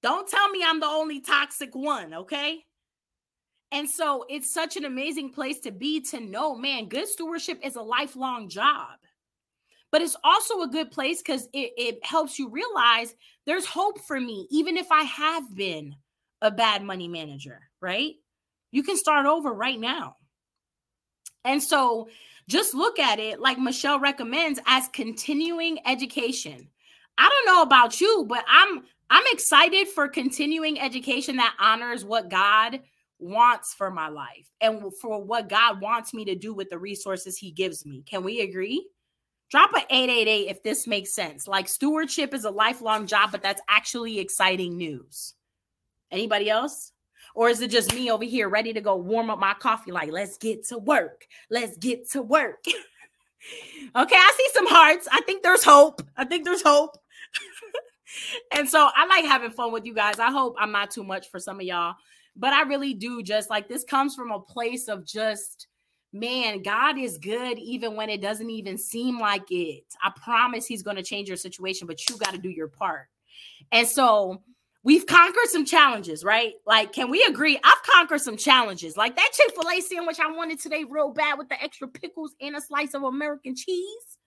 [0.02, 2.64] Don't tell me I'm the only toxic one, okay?
[3.72, 7.76] And so it's such an amazing place to be to know, man, good stewardship is
[7.76, 8.98] a lifelong job.
[9.92, 13.14] But it's also a good place because it, it helps you realize
[13.46, 15.96] there's hope for me, even if I have been
[16.42, 18.16] a bad money manager, right?
[18.72, 20.16] You can start over right now.
[21.44, 22.10] And so
[22.48, 26.68] just look at it like Michelle recommends as continuing education.
[27.18, 32.30] I don't know about you, but I'm I'm excited for continuing education that honors what
[32.30, 32.82] God
[33.20, 37.38] wants for my life and for what God wants me to do with the resources
[37.38, 38.04] he gives me.
[38.06, 38.88] Can we agree?
[39.50, 41.48] Drop a 888 if this makes sense.
[41.48, 45.34] Like stewardship is a lifelong job, but that's actually exciting news.
[46.12, 46.92] Anybody else?
[47.40, 49.94] Or is it just me over here ready to go warm up my coffee?
[49.94, 51.26] Like, let's get to work.
[51.50, 52.62] Let's get to work.
[52.68, 55.08] okay, I see some hearts.
[55.10, 56.02] I think there's hope.
[56.18, 56.98] I think there's hope.
[58.58, 60.20] and so I like having fun with you guys.
[60.20, 61.96] I hope I'm not too much for some of y'all,
[62.36, 65.68] but I really do just like this comes from a place of just,
[66.12, 69.86] man, God is good even when it doesn't even seem like it.
[70.04, 73.08] I promise He's going to change your situation, but you got to do your part.
[73.72, 74.42] And so,
[74.84, 76.54] we've conquered some challenges, right?
[76.66, 77.60] Like, can we agree?
[77.64, 78.98] I've conquered some challenges.
[78.98, 82.36] Like that Chick fil A sandwich I wanted today, real bad with the extra pickles
[82.42, 84.18] and a slice of American cheese.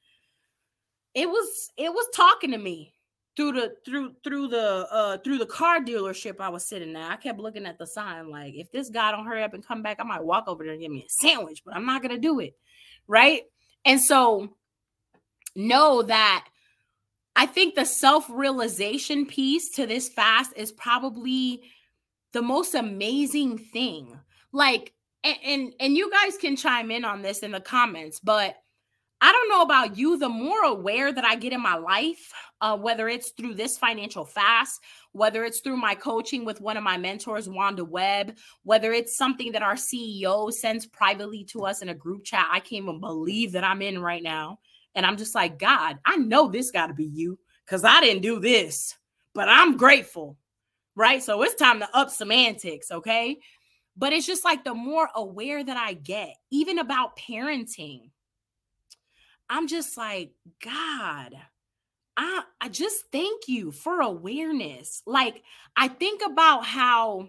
[1.14, 2.94] It was it was talking to me
[3.36, 7.10] through the through through the uh through the car dealership I was sitting there.
[7.10, 9.82] I kept looking at the sign like if this guy don't hurry up and come
[9.82, 12.18] back, I might walk over there and get me a sandwich, but I'm not gonna
[12.18, 12.56] do it.
[13.06, 13.42] Right.
[13.84, 14.56] And so
[15.54, 16.46] know that
[17.34, 21.62] I think the self realization piece to this fast is probably
[22.32, 24.18] the most amazing thing.
[24.52, 24.92] Like,
[25.24, 28.56] and, and, and you guys can chime in on this in the comments, but
[29.24, 30.18] I don't know about you.
[30.18, 34.24] The more aware that I get in my life, uh, whether it's through this financial
[34.24, 34.80] fast,
[35.12, 39.52] whether it's through my coaching with one of my mentors, Wanda Webb, whether it's something
[39.52, 43.52] that our CEO sends privately to us in a group chat, I can't even believe
[43.52, 44.58] that I'm in right now.
[44.94, 48.22] And I'm just like, God, I know this got to be you because I didn't
[48.22, 48.96] do this,
[49.34, 50.36] but I'm grateful.
[50.94, 51.22] Right.
[51.22, 52.90] So it's time to up semantics.
[52.90, 53.38] Okay.
[53.96, 58.10] But it's just like the more aware that I get, even about parenting,
[59.48, 60.32] I'm just like,
[60.64, 61.34] God,
[62.16, 65.02] I, I just thank you for awareness.
[65.06, 65.42] Like,
[65.76, 67.28] I think about how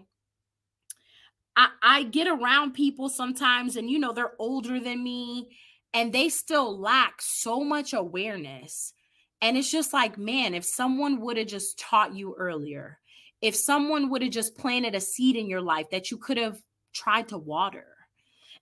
[1.56, 5.48] I, I get around people sometimes, and you know, they're older than me
[5.94, 8.92] and they still lack so much awareness.
[9.40, 12.98] And it's just like, man, if someone would have just taught you earlier,
[13.40, 16.60] if someone would have just planted a seed in your life that you could have
[16.92, 17.86] tried to water.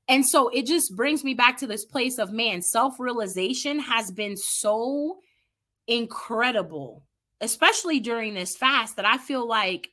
[0.08, 4.10] And so it just brings me back to this place of man, self realization has
[4.10, 5.18] been so
[5.86, 7.04] incredible,
[7.40, 9.88] especially during this fast, that I feel like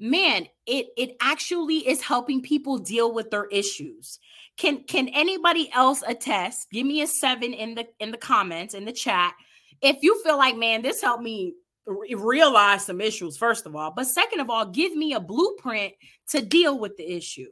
[0.00, 4.18] man it it actually is helping people deal with their issues.
[4.56, 6.70] Can can anybody else attest?
[6.70, 9.34] Give me a seven in the in the comments in the chat.
[9.80, 11.54] If you feel like man this helped me
[11.86, 15.92] realize some issues first of all but second of all give me a blueprint
[16.28, 17.48] to deal with the issue.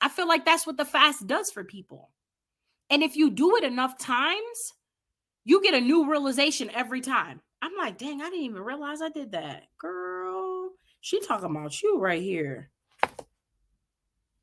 [0.00, 2.10] I feel like that's what the fast does for people.
[2.88, 4.72] And if you do it enough times
[5.44, 7.40] you get a new realization every time.
[7.62, 10.59] I'm like dang i didn't even realize i did that girl
[11.00, 12.70] she talking about you right here.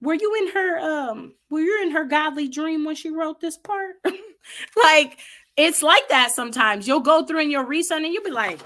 [0.01, 3.57] Were you in her um were you in her godly dream when she wrote this
[3.57, 3.95] part?
[4.83, 5.19] like
[5.55, 6.87] it's like that sometimes.
[6.87, 8.59] You'll go through in your research and you'll be like,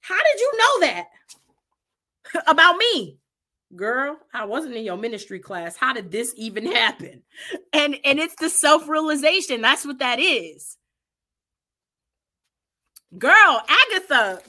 [0.00, 1.06] How did you know that
[2.46, 3.18] about me?
[3.76, 7.22] girl i wasn't in your ministry class how did this even happen
[7.72, 10.76] and and it's the self-realization that's what that is
[13.18, 14.40] girl agatha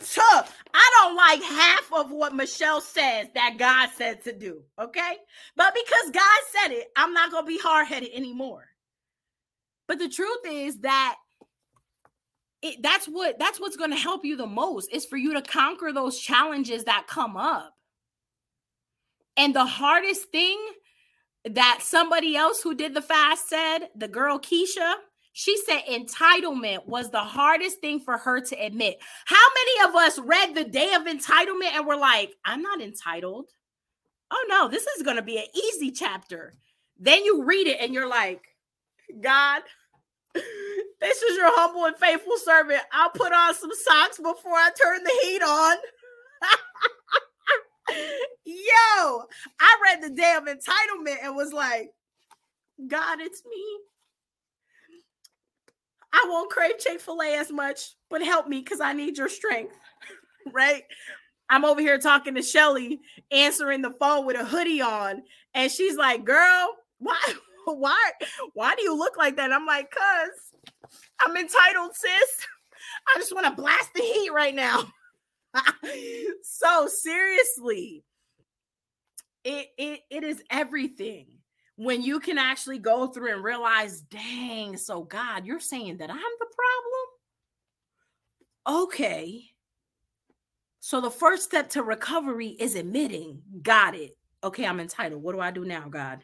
[0.74, 5.18] i don't like half of what michelle says that god said to do okay?
[5.56, 8.68] But because god said it i'm not gonna be hard-headed anymore.
[9.88, 11.16] But the truth is that
[12.62, 15.42] it, that's what that's what's going to help you the most is for you to
[15.42, 17.76] conquer those challenges that come up.
[19.36, 20.58] And the hardest thing
[21.44, 24.94] that somebody else who did the fast said, the girl Keisha,
[25.34, 29.00] she said entitlement was the hardest thing for her to admit.
[29.26, 33.50] How many of us read the day of entitlement and were like, I'm not entitled?
[34.32, 36.54] Oh no, this is going to be an easy chapter.
[37.00, 38.44] Then you read it and you're like,
[39.22, 39.64] God,
[40.34, 42.82] this is your humble and faithful servant.
[42.92, 45.78] I'll put on some socks before I turn the heat on.
[48.46, 49.24] Yo,
[49.60, 51.92] I read the day of entitlement and was like,
[52.88, 53.66] God, it's me.
[56.14, 59.30] I won't crave Chick fil A as much, but help me because I need your
[59.30, 59.76] strength.
[60.54, 60.84] right?
[61.50, 63.00] I'm over here talking to Shelly,
[63.32, 67.20] answering the phone with a hoodie on, and she's like, Girl, why,
[67.66, 68.12] why,
[68.54, 69.52] why do you look like that?
[69.52, 70.54] I'm like, Cuz
[71.20, 72.48] I'm entitled, sis.
[73.16, 74.84] I just want to blast the heat right now.
[76.44, 78.04] so seriously,
[79.44, 81.28] it, it it is everything
[81.76, 86.18] when you can actually go through and realize, dang, so God, you're saying that I'm
[86.18, 86.48] the
[88.66, 88.84] problem?
[88.86, 89.50] Okay.
[90.80, 94.18] So the first step to recovery is admitting, got it.
[94.44, 95.24] Okay, I'm entitled.
[95.24, 96.24] What do I do now, God?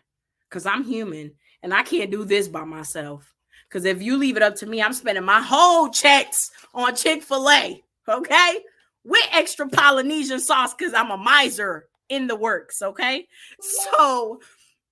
[0.49, 1.31] Because I'm human
[1.63, 3.33] and I can't do this by myself.
[3.67, 7.23] Because if you leave it up to me, I'm spending my whole checks on Chick
[7.23, 7.83] fil A.
[8.07, 8.59] Okay
[9.03, 12.81] with extra Polynesian sauce because I'm a miser in the works.
[12.81, 13.27] Okay.
[13.59, 14.39] So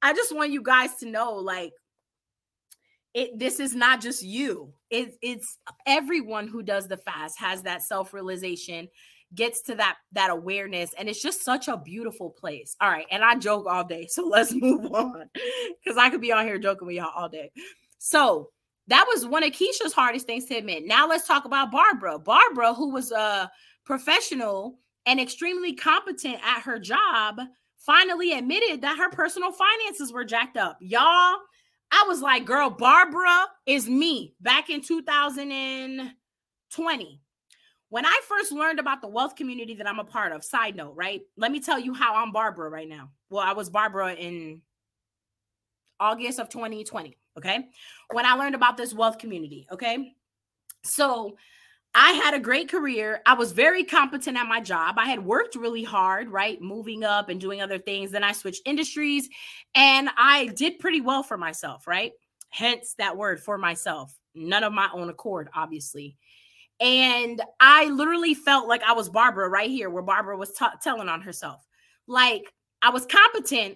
[0.02, 1.74] I just want you guys to know like,
[3.14, 4.74] it, this is not just you.
[4.90, 8.90] It, it's everyone who does the fast has that self realization,
[9.34, 12.76] gets to that that awareness, and it's just such a beautiful place.
[12.80, 15.30] All right, and I joke all day, so let's move on
[15.84, 17.52] because I could be on here joking with y'all all day.
[17.98, 18.52] So
[18.88, 20.86] that was one of Keisha's hardest things to admit.
[20.86, 22.20] Now let's talk about Barbara.
[22.20, 23.52] Barbara, who was a
[23.86, 27.40] professional and extremely competent at her job,
[27.78, 30.78] finally admitted that her personal finances were jacked up.
[30.82, 31.38] Y'all,
[31.92, 37.22] I was like, girl, Barbara is me back in 2020.
[37.90, 40.96] When I first learned about the wealth community that I'm a part of, side note,
[40.96, 41.22] right?
[41.38, 43.12] Let me tell you how I'm Barbara right now.
[43.30, 44.62] Well, I was Barbara in
[46.00, 47.18] August of 2020.
[47.38, 47.68] Okay.
[48.12, 49.68] When I learned about this wealth community.
[49.72, 50.14] Okay.
[50.84, 51.38] So
[52.00, 53.22] I had a great career.
[53.26, 55.00] I was very competent at my job.
[55.00, 56.62] I had worked really hard, right?
[56.62, 58.12] Moving up and doing other things.
[58.12, 59.28] Then I switched industries
[59.74, 62.12] and I did pretty well for myself, right?
[62.50, 64.16] Hence that word for myself.
[64.36, 66.16] None of my own accord, obviously.
[66.80, 71.10] And I literally felt like I was Barbara right here, where Barbara was t- telling
[71.10, 71.66] on herself.
[72.06, 73.76] Like I was competent.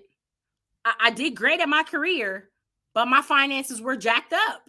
[0.85, 2.51] I-, I did great at my career,
[2.93, 4.61] but my finances were jacked up.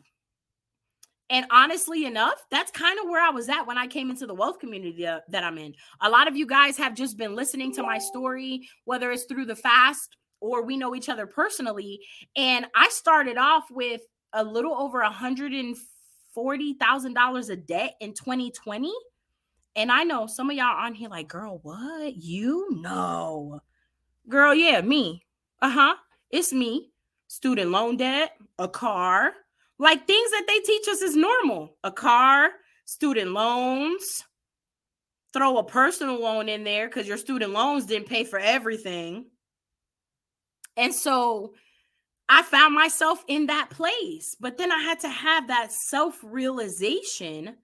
[1.30, 4.34] And honestly enough, that's kind of where I was at when I came into the
[4.34, 5.74] wealth community uh, that I'm in.
[6.02, 9.46] A lot of you guys have just been listening to my story, whether it's through
[9.46, 12.00] the fast or we know each other personally.
[12.36, 14.02] And I started off with
[14.32, 15.76] a little over a hundred and
[16.34, 18.92] forty thousand dollars a debt in 2020.
[19.74, 22.16] And I know some of y'all on here like, girl, what?
[22.16, 23.60] You know.
[24.28, 25.24] Girl, yeah, me.
[25.62, 25.94] Uh-huh.
[26.30, 26.90] It's me.
[27.28, 29.32] Student loan debt, a car,
[29.82, 32.50] like things that they teach us is normal a car,
[32.84, 34.22] student loans,
[35.32, 39.26] throw a personal loan in there because your student loans didn't pay for everything.
[40.76, 41.54] And so
[42.28, 44.36] I found myself in that place.
[44.38, 47.56] But then I had to have that self realization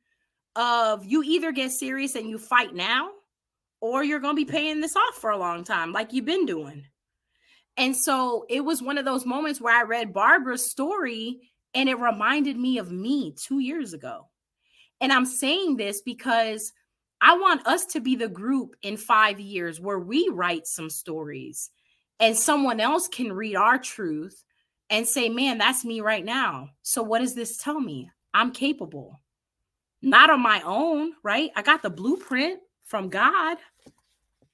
[0.57, 3.11] of you either get serious and you fight now,
[3.81, 6.47] or you're going to be paying this off for a long time, like you've been
[6.47, 6.85] doing.
[7.77, 11.99] And so it was one of those moments where I read Barbara's story and it
[11.99, 14.29] reminded me of me two years ago.
[15.01, 16.73] And I'm saying this because
[17.21, 21.71] I want us to be the group in five years where we write some stories
[22.21, 24.45] and someone else can read our truth
[24.91, 26.71] and say, man, that's me right now.
[26.83, 28.11] So, what does this tell me?
[28.35, 29.21] I'm capable.
[30.01, 31.51] Not on my own, right?
[31.57, 33.59] I got the blueprint from God,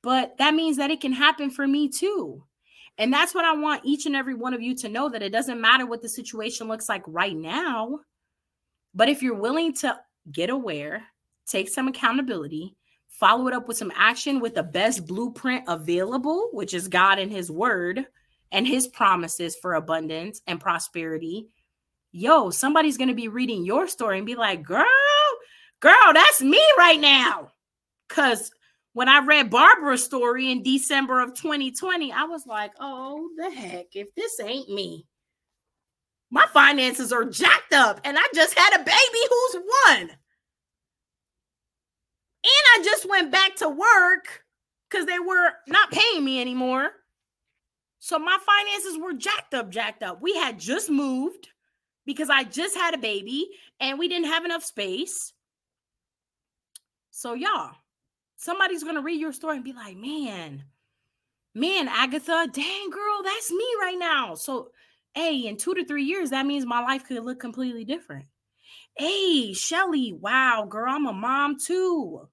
[0.02, 2.44] but that means that it can happen for me too.
[2.99, 5.32] And that's what I want each and every one of you to know that it
[5.32, 8.01] doesn't matter what the situation looks like right now.
[8.95, 9.99] But if you're willing to
[10.30, 11.03] get aware,
[11.47, 12.76] take some accountability,
[13.09, 17.32] follow it up with some action with the best blueprint available, which is God and
[17.32, 18.07] His Word
[18.53, 21.49] and His promises for abundance and prosperity,
[22.12, 24.84] yo, somebody's going to be reading your story and be like, girl,
[25.80, 27.49] girl, that's me right now.
[28.09, 28.53] Because
[28.95, 33.86] when I read Barbara's story in December of 2020, I was like, oh, the heck,
[33.95, 35.05] if this ain't me,
[36.30, 40.11] my finances are jacked up and I just had a baby who's one.
[42.47, 44.45] And I just went back to work
[44.88, 46.90] because they were not paying me anymore.
[47.99, 50.22] So my finances were jacked up, jacked up.
[50.22, 51.49] We had just moved
[52.07, 53.49] because I just had a baby
[53.80, 55.32] and we didn't have enough space.
[57.11, 57.74] So, y'all,
[58.45, 60.64] somebody's going to read your story and be like, man,
[61.55, 64.34] man, Agatha, dang, girl, that's me right now.
[64.34, 64.70] So,
[65.14, 68.26] hey, in two to three years, that means my life could look completely different.
[68.97, 72.28] Hey, Shelly, wow, girl, I'm a mom too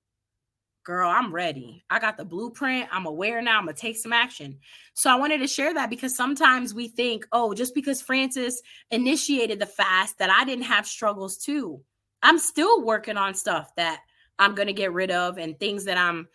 [0.84, 1.84] girl, I'm ready.
[1.90, 2.90] I got the blueprint.
[2.92, 3.60] I'm aware now.
[3.60, 4.58] I'm going to take some action.
[4.94, 9.60] So I wanted to share that because sometimes we think, oh, just because Francis initiated
[9.60, 11.82] the fast, that I didn't have struggles too.
[12.24, 14.02] I'm still working on stuff that
[14.42, 16.28] I'm going to get rid of and things that I'm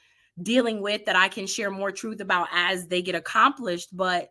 [0.43, 3.95] dealing with that I can share more truth about as they get accomplished.
[3.95, 4.31] But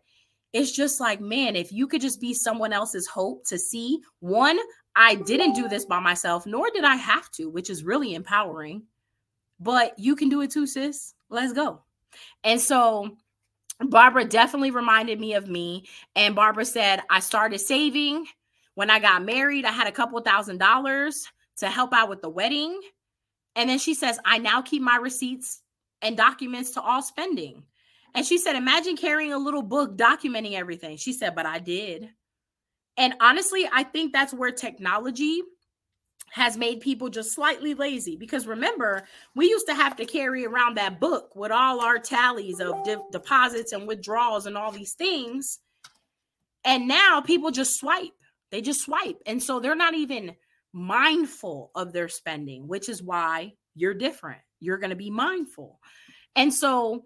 [0.52, 4.58] it's just like, man, if you could just be someone else's hope to see one,
[4.96, 8.82] I didn't do this by myself, nor did I have to, which is really empowering
[9.60, 11.14] but you can do it too, sis.
[11.28, 11.82] Let's go.
[12.44, 13.16] And so
[13.80, 15.86] Barbara definitely reminded me of me.
[16.14, 18.26] And Barbara said, I started saving
[18.74, 19.64] when I got married.
[19.64, 21.26] I had a couple thousand dollars
[21.58, 22.78] to help out with the wedding.
[23.56, 25.62] And then she says, I now keep my receipts
[26.02, 27.64] and documents to all spending.
[28.14, 30.98] And she said, Imagine carrying a little book documenting everything.
[30.98, 32.10] She said, But I did.
[32.98, 35.40] And honestly, I think that's where technology
[36.30, 39.04] has made people just slightly lazy because remember
[39.34, 43.00] we used to have to carry around that book with all our tallies of de-
[43.12, 45.60] deposits and withdrawals and all these things
[46.64, 48.12] and now people just swipe
[48.50, 50.34] they just swipe and so they're not even
[50.76, 55.80] mindful of their spending which is why you're different you're going to be mindful
[56.34, 57.04] and so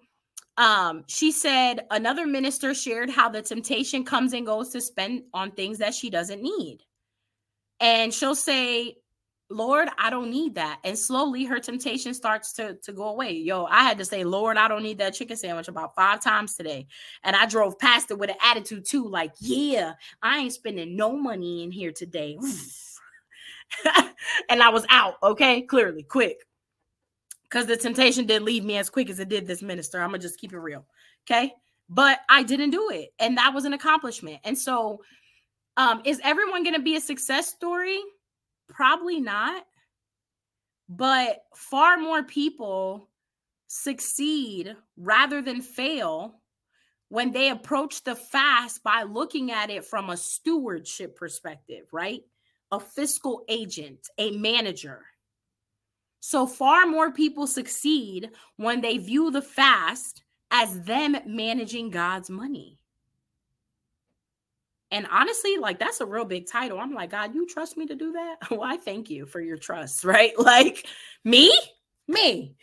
[0.57, 5.53] um, she said another minister shared how the temptation comes and goes to spend on
[5.53, 6.81] things that she doesn't need
[7.79, 8.97] and she'll say
[9.53, 10.79] Lord, I don't need that.
[10.85, 13.33] And slowly her temptation starts to, to go away.
[13.33, 16.55] Yo, I had to say, Lord, I don't need that chicken sandwich about five times
[16.55, 16.87] today.
[17.25, 21.17] And I drove past it with an attitude too, like, yeah, I ain't spending no
[21.17, 22.39] money in here today.
[24.49, 25.63] and I was out, okay?
[25.63, 26.39] Clearly, quick.
[27.45, 30.01] Because the temptation didn't leave me as quick as it did this minister.
[30.01, 30.87] I'm gonna just keep it real.
[31.29, 31.53] Okay.
[31.89, 33.13] But I didn't do it.
[33.19, 34.39] And that was an accomplishment.
[34.45, 35.01] And so
[35.77, 37.99] um, is everyone gonna be a success story?
[38.69, 39.65] Probably not.
[40.89, 43.09] But far more people
[43.67, 46.41] succeed rather than fail
[47.09, 52.23] when they approach the fast by looking at it from a stewardship perspective, right?
[52.73, 55.05] A fiscal agent, a manager.
[56.21, 62.79] So far more people succeed when they view the fast as them managing God's money.
[64.93, 66.79] And honestly, like that's a real big title.
[66.79, 68.37] I'm like, God, you trust me to do that?
[68.51, 70.39] Well, I thank you for your trust, right?
[70.39, 70.87] Like
[71.25, 71.57] me,
[72.09, 72.57] me.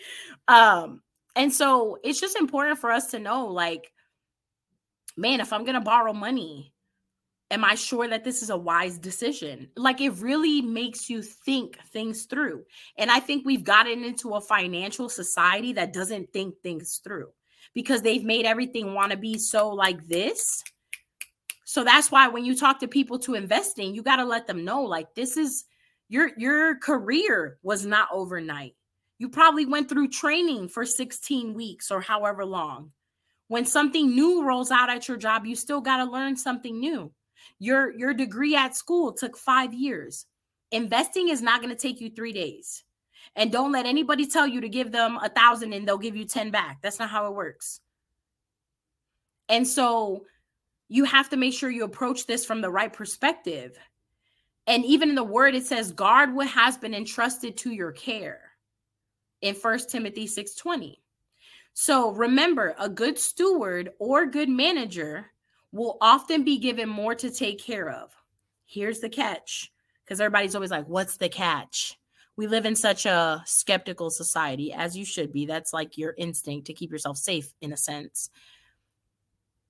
[0.48, 1.02] Um,
[1.36, 3.92] and so it's just important for us to know, like,
[5.16, 6.74] man, if I'm gonna borrow money,
[7.50, 9.70] am I sure that this is a wise decision?
[9.76, 12.64] Like it really makes you think things through.
[12.98, 17.30] And I think we've gotten into a financial society that doesn't think things through
[17.74, 20.64] because they've made everything want to be so like this
[21.68, 24.64] so that's why when you talk to people to investing, you got to let them
[24.64, 25.66] know like this is
[26.08, 28.74] your your career was not overnight.
[29.20, 32.94] You probably went through training for 16 weeks or however long.
[33.50, 37.12] When something new rolls out at your job, you still got to learn something new.
[37.60, 40.26] Your your degree at school took 5 years.
[40.72, 42.84] Investing is not going to take you 3 days.
[43.36, 46.26] And don't let anybody tell you to give them a thousand and they'll give you
[46.26, 46.80] 10 back.
[46.82, 47.82] That's not how it works.
[49.50, 50.26] And so
[50.90, 53.78] you have to make sure you approach this from the right perspective.
[54.66, 58.42] And even in the word, it says, guard what has been entrusted to your care
[59.42, 60.98] in First Timothy 6:20.
[61.74, 65.32] So remember, a good steward or good manager
[65.78, 68.12] will often be given more to take care of.
[68.66, 69.72] Here's the catch,
[70.04, 71.98] because everybody's always like, what's the catch?
[72.36, 75.46] We live in such a skeptical society, as you should be.
[75.46, 78.30] That's like your instinct to keep yourself safe in a sense.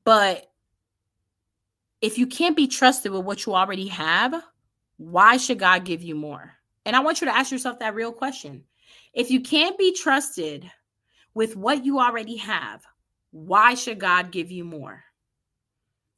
[0.03, 0.49] But
[2.01, 4.33] if you can't be trusted with what you already have,
[4.97, 6.53] why should God give you more?
[6.85, 8.63] And I want you to ask yourself that real question.
[9.13, 10.69] If you can't be trusted
[11.33, 12.83] with what you already have,
[13.31, 15.03] why should God give you more?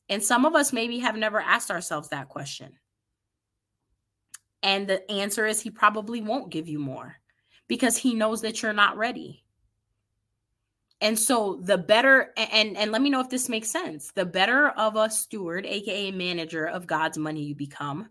[0.10, 2.74] And some of us maybe have never asked ourselves that question.
[4.64, 7.16] And the answer is he probably won't give you more
[7.68, 9.44] because he knows that you're not ready.
[11.02, 14.12] And so the better and and let me know if this makes sense.
[14.12, 18.10] The better of a steward, aka manager of God's money you become,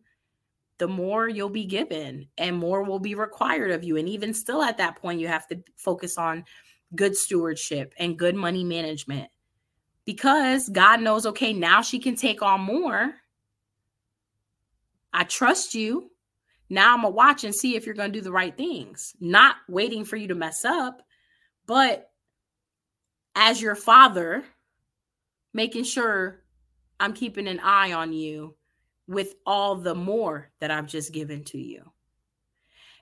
[0.79, 3.99] the more you'll be given and more will be required of you.
[3.99, 6.45] And even still at that point you have to focus on
[6.95, 9.29] good stewardship and good money management.
[10.09, 13.13] Because God knows okay, now she can take on more.
[15.13, 16.11] I trust you.
[16.71, 20.07] Now I'm gonna watch and see if you're gonna do the right things, not waiting
[20.07, 21.03] for you to mess up,
[21.67, 22.11] but
[23.37, 24.45] as your father,
[25.53, 26.43] making sure
[26.99, 28.55] I'm keeping an eye on you
[29.09, 31.83] with all the more that I've just given to you.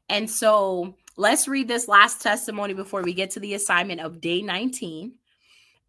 [0.08, 4.42] And so let's read this last testimony before we get to the assignment of day
[4.42, 5.12] 19.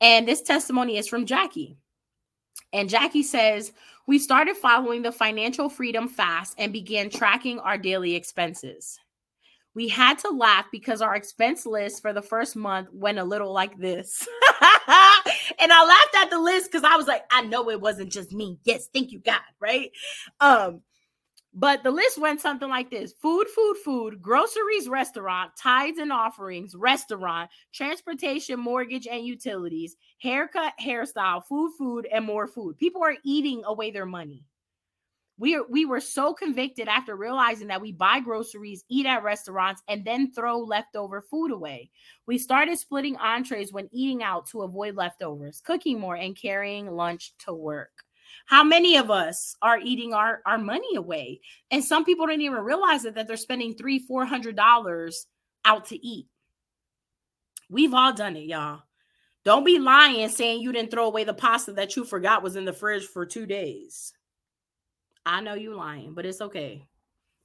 [0.02, 1.78] And this testimony is from Jackie.
[2.74, 3.74] And Jackie says,
[4.08, 9.00] We started following the financial freedom fast and began tracking our daily expenses.
[9.74, 13.54] We had to laugh because our expense list for the first month went a little
[13.54, 14.28] like this.
[14.58, 18.32] and I laughed at the list because I was like, I know it wasn't just
[18.34, 18.58] me.
[18.64, 19.92] Yes, thank you, God, right?
[20.40, 20.82] Um,
[21.58, 26.76] but the list went something like this food, food, food, groceries, restaurant, tithes and offerings,
[26.76, 32.78] restaurant, transportation, mortgage, and utilities, haircut, hairstyle, food, food, and more food.
[32.78, 34.44] People are eating away their money.
[35.40, 39.82] We, are, we were so convicted after realizing that we buy groceries, eat at restaurants,
[39.88, 41.90] and then throw leftover food away.
[42.28, 47.34] We started splitting entrees when eating out to avoid leftovers, cooking more, and carrying lunch
[47.46, 48.04] to work.
[48.46, 51.42] How many of us are eating our, our money away?
[51.72, 55.28] And some people don't even realize it that they're spending three, four hundred dollars
[55.66, 56.28] out to eat.
[57.70, 58.84] We've all done it, y'all.
[59.44, 62.66] Don't be lying saying you didn't throw away the pasta that you forgot was in
[62.66, 64.14] the fridge for two days.
[65.26, 66.86] I know you lying, but it's okay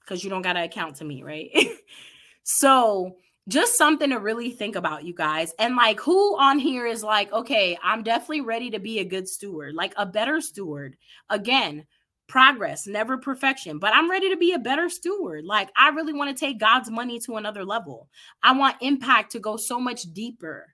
[0.01, 1.51] because you don't got to account to me, right?
[2.43, 3.17] so
[3.49, 5.53] just something to really think about, you guys.
[5.59, 9.29] And like, who on here is like, okay, I'm definitely ready to be a good
[9.29, 10.97] steward, like a better steward.
[11.29, 11.85] Again,
[12.29, 15.45] progress, never perfection, but I'm ready to be a better steward.
[15.45, 18.09] Like, I really want to take God's money to another level.
[18.43, 20.73] I want impact to go so much deeper.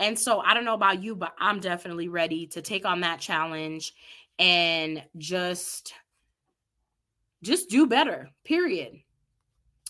[0.00, 3.20] And so, I don't know about you, but I'm definitely ready to take on that
[3.20, 3.94] challenge
[4.38, 5.92] and just
[7.42, 8.30] just do better.
[8.44, 9.00] Period.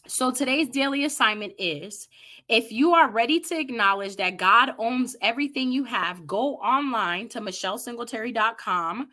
[0.09, 2.09] So today's daily assignment is
[2.49, 7.43] if you are ready to acknowledge that God owns everything you have, go online to
[7.43, 9.09] michellesingletary.com,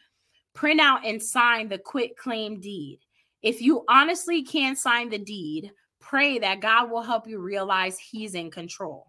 [0.53, 2.99] print out and sign the quit claim deed.
[3.41, 8.33] If you honestly can't sign the deed, pray that God will help you realize he's
[8.33, 9.07] in control.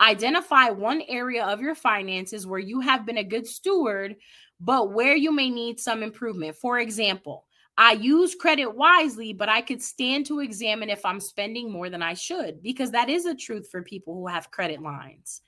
[0.00, 4.16] Identify one area of your finances where you have been a good steward,
[4.60, 6.56] but where you may need some improvement.
[6.56, 7.44] For example,
[7.80, 12.02] I use credit wisely, but I could stand to examine if I'm spending more than
[12.02, 15.42] I should because that is a truth for people who have credit lines.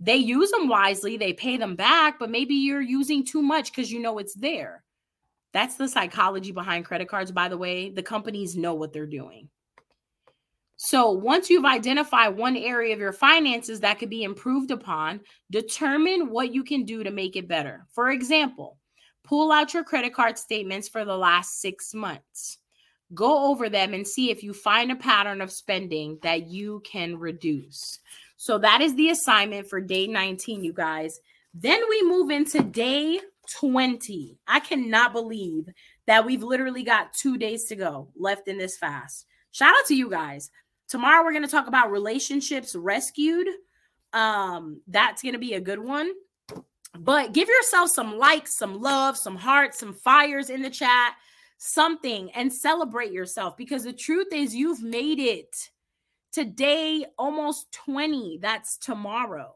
[0.00, 3.92] They use them wisely, they pay them back, but maybe you're using too much because
[3.92, 4.82] you know it's there.
[5.52, 7.90] That's the psychology behind credit cards, by the way.
[7.90, 9.48] The companies know what they're doing.
[10.74, 15.20] So, once you've identified one area of your finances that could be improved upon,
[15.52, 17.86] determine what you can do to make it better.
[17.92, 18.79] For example,
[19.24, 22.58] Pull out your credit card statements for the last six months.
[23.14, 27.18] Go over them and see if you find a pattern of spending that you can
[27.18, 27.98] reduce.
[28.36, 31.20] So that is the assignment for day 19, you guys.
[31.52, 33.20] Then we move into day
[33.58, 34.38] 20.
[34.46, 35.68] I cannot believe
[36.06, 39.26] that we've literally got two days to go left in this fast.
[39.50, 40.50] Shout out to you guys.
[40.88, 43.48] Tomorrow we're going to talk about relationships rescued.
[44.12, 46.12] Um, that's going to be a good one.
[46.98, 51.14] But give yourself some likes, some love, some hearts, some fires in the chat,
[51.58, 55.70] something, and celebrate yourself because the truth is, you've made it
[56.32, 58.38] today, almost 20.
[58.42, 59.52] That's tomorrow.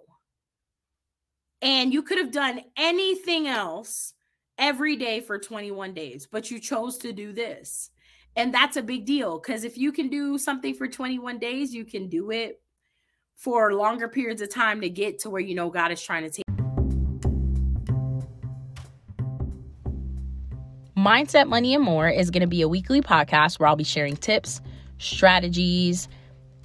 [1.61, 4.13] And you could have done anything else
[4.59, 7.91] every day for 21 days, but you chose to do this.
[8.37, 11.85] And that's a big deal because if you can do something for 21 days, you
[11.85, 12.61] can do it
[13.37, 16.31] for longer periods of time to get to where you know God is trying to
[16.31, 16.44] take.
[21.05, 24.17] Mindset Money and More is going to be a weekly podcast where I'll be sharing
[24.17, 24.63] tips,
[24.97, 26.09] strategies,